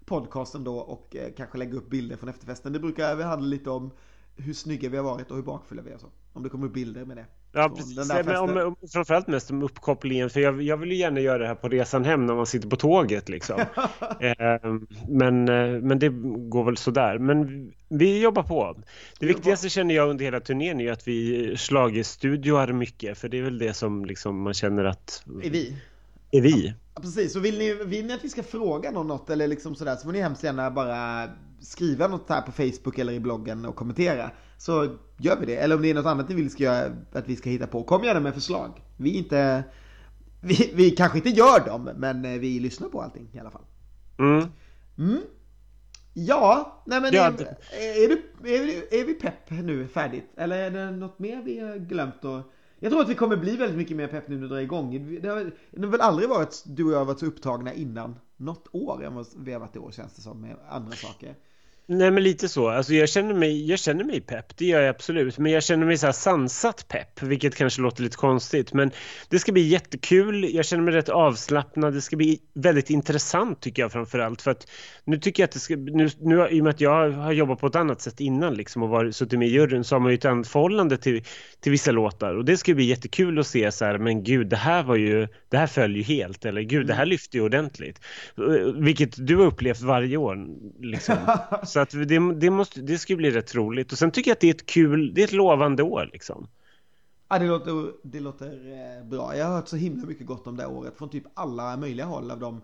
[0.08, 2.72] podcasten då och eh, kanske lägga upp bilder från efterfesten.
[2.72, 3.90] Det brukar vi handla lite om
[4.36, 5.98] hur snygga vi har varit och hur bakfulla vi är.
[5.98, 6.06] Så.
[6.32, 7.26] Om det kommer upp bilder med det.
[7.52, 8.08] Ja, precis.
[8.08, 10.30] Men om, om, framförallt mest om uppkopplingen.
[10.30, 12.68] För jag, jag vill ju gärna göra det här på resan hem när man sitter
[12.68, 13.28] på tåget.
[13.28, 13.60] Liksom.
[14.20, 14.72] eh,
[15.08, 15.44] men,
[15.88, 16.08] men det
[16.48, 17.18] går väl sådär.
[17.18, 18.76] Men vi jobbar på.
[19.20, 23.18] Det viktigaste känner jag under hela turnén är att vi schlagerstudioar mycket.
[23.18, 25.24] För det är väl det som liksom man känner att...
[25.42, 25.76] Är vi?
[26.30, 26.74] Är vi.
[26.98, 27.32] Ja, precis.
[27.32, 30.04] Så vill ni, vill ni att vi ska fråga någon något eller liksom sådär så
[30.04, 31.28] får ni hemskt gärna bara
[31.60, 34.30] skriva något här på Facebook eller i bloggen och kommentera.
[34.56, 35.56] Så gör vi det.
[35.56, 37.82] Eller om det är något annat ni vill ska göra, att vi ska hitta på.
[37.82, 38.82] Kom gärna med förslag.
[38.96, 39.64] Vi inte...
[40.40, 43.64] Vi, vi kanske inte gör dem, men eh, vi lyssnar på allting i alla fall.
[44.18, 44.46] Mm.
[44.98, 45.20] Mm.
[46.14, 48.14] Ja, nej men ja, är, är, du,
[48.54, 50.30] är, vi, är vi pepp nu färdigt?
[50.36, 53.56] Eller är det något mer vi har glömt att jag tror att vi kommer bli
[53.56, 55.18] väldigt mycket mer pepp nu när det drar igång.
[55.22, 58.68] Det har, det har väl aldrig varit du och jag varit så upptagna innan något
[58.72, 61.34] år än vad vi har varit i år känns det som med andra saker.
[61.90, 62.68] Nej men lite så.
[62.68, 65.38] Alltså jag känner mig, jag känner mig pepp, det gör jag absolut.
[65.38, 68.72] Men jag känner mig så här sansat pepp, vilket kanske låter lite konstigt.
[68.72, 68.90] Men
[69.28, 71.94] det ska bli jättekul, jag känner mig rätt avslappnad.
[71.94, 74.42] Det ska bli väldigt intressant tycker jag framförallt.
[74.42, 74.70] För att
[75.04, 77.60] nu tycker jag att det ska, nu, nu i och med att jag har jobbat
[77.60, 80.10] på ett annat sätt innan liksom och varit, suttit med i juryn så har man
[80.10, 81.24] ju ett annat förhållande till,
[81.60, 82.34] till vissa låtar.
[82.34, 85.28] Och det ska bli jättekul att se så här, men gud det här var ju,
[85.48, 86.44] det här föll ju helt.
[86.44, 87.10] Eller gud det här mm.
[87.10, 88.00] lyfte ju ordentligt.
[88.74, 90.46] Vilket du har upplevt varje år
[90.80, 91.16] liksom.
[91.64, 93.92] Så att det, det, måste, det ska bli rätt roligt.
[93.92, 96.48] Och sen tycker jag att det är ett kul, det är ett lovande år liksom.
[97.28, 99.36] Ja, det låter, det låter eh, bra.
[99.36, 102.06] Jag har hört så himla mycket gott om det här året från typ alla möjliga
[102.06, 102.60] håll av de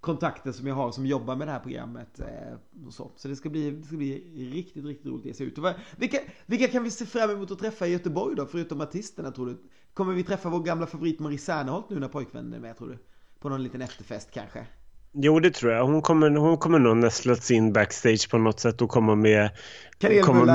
[0.00, 2.20] kontakter som jag har som jobbar med det här programmet.
[2.20, 5.44] Eh, och så så det, ska bli, det ska bli riktigt, riktigt roligt att se
[5.44, 5.58] ut.
[5.96, 9.46] vilka, vilka kan vi se fram emot att träffa i Göteborg då, förutom artisterna tror
[9.46, 9.56] du?
[9.94, 12.98] Kommer vi träffa vår gamla favorit Marie Serneholt nu när pojkvännen är med tror du?
[13.40, 14.66] På någon liten efterfest kanske?
[15.12, 15.86] Jo, det tror jag.
[15.86, 19.50] Hon kommer, hon kommer nog nästlas in backstage på något sätt och komma med
[19.98, 20.22] Kanelbullar.
[20.26, 20.46] Kommer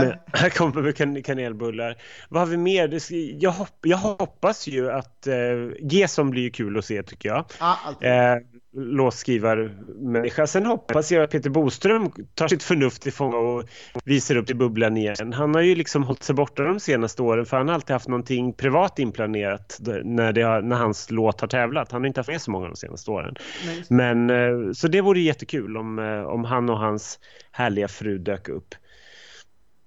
[0.42, 1.98] med, kommer med kan, kanelbullar.
[2.30, 3.00] Vad har vi mer?
[3.44, 5.36] Jag, hopp, jag hoppas ju att eh,
[5.80, 7.46] G-som blir kul att se tycker jag.
[7.60, 8.38] Ah, eh,
[8.76, 10.48] låtskrivarmänniska.
[10.48, 13.64] Sen hoppas jag att Peter Boström tar sitt förnuft i fånga och
[14.04, 15.34] visar upp i bubblan igen.
[15.34, 18.08] Han har ju liksom hållit sig borta de senaste åren för han har alltid haft
[18.08, 21.92] någonting privat inplanerat när, har, när hans låt har tävlat.
[21.92, 23.36] Han har inte haft med så många de senaste åren.
[23.66, 23.84] Nej.
[23.90, 27.20] Men eh, så det vore jättekul om, eh, om han och hans
[27.52, 28.76] härliga fru dök upp.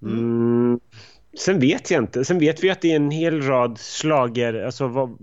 [0.01, 0.19] Mm.
[0.19, 0.79] Mm.
[1.37, 2.25] Sen vet jag inte.
[2.25, 5.17] Sen vet vi att det är en hel rad slager, alltså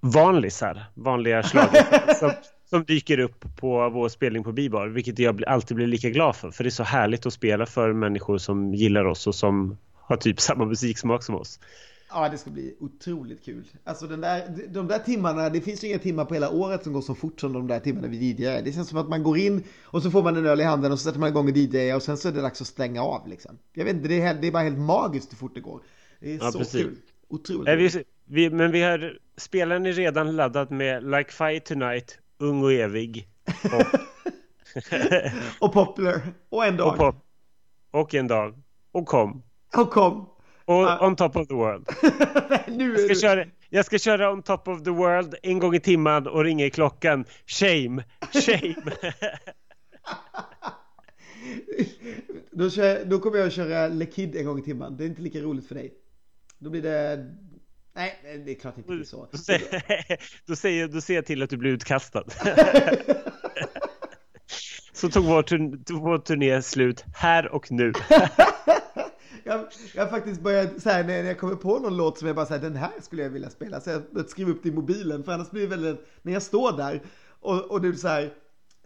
[0.00, 2.30] vanlisar, vanliga slager som,
[2.70, 6.50] som dyker upp på vår spelning på Bibar, vilket jag alltid blir lika glad för.
[6.50, 10.16] För det är så härligt att spela för människor som gillar oss och som har
[10.16, 11.60] typ samma musiksmak som oss.
[12.12, 13.64] Ja, det ska bli otroligt kul.
[13.84, 16.92] Alltså den där, de där timmarna, det finns ju inga timmar på hela året som
[16.92, 18.62] går så fort som de där timmarna vi DJar.
[18.62, 20.92] Det känns som att man går in och så får man en öl i handen
[20.92, 23.02] och så sätter man igång och DJar och sen så är det dags att stänga
[23.02, 23.58] av liksom.
[23.72, 25.82] Jag vet inte, det är, det är bara helt magiskt hur fort det går.
[26.20, 26.82] Det är ja, så precis.
[26.82, 26.96] kul.
[27.28, 27.68] Otroligt.
[27.68, 32.62] Är vi, vi, men vi har, spelaren är redan laddad med Like Fire Tonight, Ung
[32.62, 33.28] och Evig.
[33.64, 34.00] Och,
[35.66, 36.20] och Popular.
[36.48, 36.88] Och En Dag.
[36.92, 37.16] Och, pop,
[37.90, 38.62] och En Dag.
[38.92, 39.42] Och Kom.
[39.76, 40.26] Och Kom.
[40.70, 41.02] Och.
[41.02, 41.88] On Top of the World.
[42.78, 45.80] nu jag, ska köra, jag ska köra On Top of the World en gång i
[45.80, 47.24] timmen och ringa i klockan.
[47.46, 48.74] Shame, shame.
[52.50, 54.96] då, kör, då kommer jag att köra Le Kid en gång i timmen.
[54.96, 55.92] Det är inte lika roligt för dig.
[56.58, 57.26] Då blir det...
[57.94, 59.28] Nej, det är klart inte blir så.
[59.32, 59.82] Då säger,
[60.46, 62.24] då, säger, då ser jag till att du blir utkastad.
[64.92, 65.42] så tog vår,
[65.84, 67.92] tog vår turné slut här och nu
[69.44, 72.36] jag, jag har faktiskt börjat så här, när jag kommer på någon låt som jag
[72.36, 73.80] bara säger den här skulle jag vilja spela.
[73.80, 76.76] Så jag skriver upp det i mobilen för annars blir det väldigt, när jag står
[76.76, 77.02] där
[77.40, 78.34] och, och du så här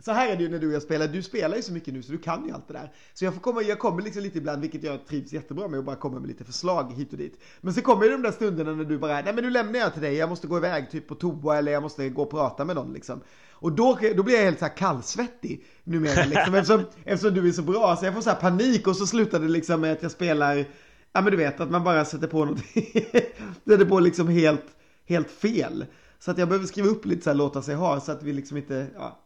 [0.05, 1.95] så här är det ju när du och jag spelar, du spelar ju så mycket
[1.95, 2.93] nu så du kan ju allt det där.
[3.15, 5.85] Så jag, får komma, jag kommer liksom lite ibland, vilket jag trivs jättebra med, och
[5.85, 7.41] bara komma med lite förslag hit och dit.
[7.61, 9.93] Men så kommer ju de där stunderna när du bara, nej men nu lämnar jag
[9.93, 12.65] till dig, jag måste gå iväg typ på toa eller jag måste gå och prata
[12.65, 13.21] med någon liksom.
[13.65, 17.53] Och då, då blir jag helt så här kallsvettig numera liksom, eftersom, eftersom du är
[17.53, 17.97] så bra.
[17.97, 20.65] Så jag får så här panik och så slutar det liksom med att jag spelar,
[21.13, 22.85] ja men du vet att man bara sätter på någonting,
[23.69, 24.65] sätter på liksom helt,
[25.07, 25.87] helt fel.
[26.19, 28.33] Så att jag behöver skriva upp lite så här låtar sig ha så att vi
[28.33, 29.21] liksom inte, ja.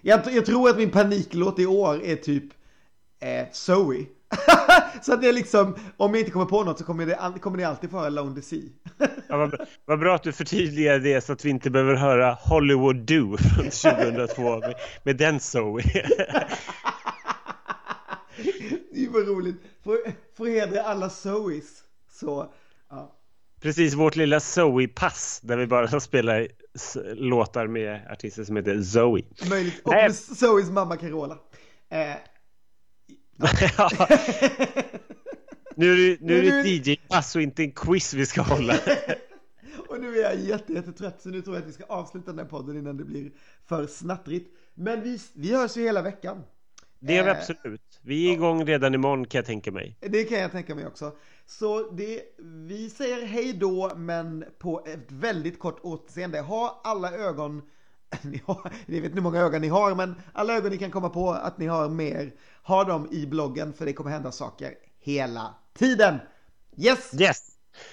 [0.00, 2.44] Jag, jag tror att min paniklåt i år är typ
[3.20, 4.06] eh, Zoe.
[5.02, 7.58] så att det är liksom, om jag inte kommer på något så kommer det, kommer
[7.58, 8.68] det alltid få höra Lone the Sea.
[9.28, 12.96] ja, vad, vad, bra att du förtydligar det så att vi inte behöver höra Hollywood
[12.96, 15.82] Do från 2002 med, med den Zoe.
[18.90, 19.62] det ju roligt.
[19.84, 19.96] För,
[20.36, 21.82] för hedra alla Zoes.
[22.12, 22.52] Så,
[22.90, 23.18] ja.
[23.60, 26.48] Precis, vårt lilla Zoe-pass där vi bara spelar
[27.14, 29.22] låtar med artister som heter Zoe.
[29.50, 29.80] Möjligt.
[29.84, 31.38] Och Zoes mamma Carola.
[31.90, 32.16] Eh.
[35.76, 38.74] Nu är det, nu är det ett DJ-pass och inte en quiz vi ska hålla.
[39.88, 42.38] och nu är jag jätte, jättetrött så nu tror jag att vi ska avsluta den
[42.38, 43.30] här podden innan det blir
[43.66, 44.50] för snattrigt.
[44.74, 46.42] Men vi, vi hörs ju hela veckan.
[46.98, 48.00] Det gör vi eh, absolut.
[48.02, 49.96] Vi är igång redan imorgon kan jag tänka mig.
[50.00, 51.12] Det kan jag tänka mig också.
[51.46, 56.40] Så det, vi säger hej då, men på ett väldigt kort återseende.
[56.40, 57.62] Ha alla ögon,
[58.22, 60.90] ni, har, ni vet inte hur många ögon ni har, men alla ögon ni kan
[60.90, 62.32] komma på att ni har mer,
[62.62, 66.18] ha dem i bloggen för det kommer hända saker hela tiden.
[66.76, 67.20] Yes!
[67.20, 67.38] Yes!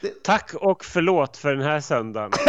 [0.02, 0.24] Det...
[0.24, 2.32] Tack och förlåt för den här söndagen.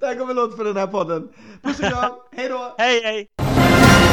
[0.00, 1.28] Tack och förlåt för den här podden.
[1.62, 2.74] Puss och kram, hej då!
[2.78, 4.09] Hej hej!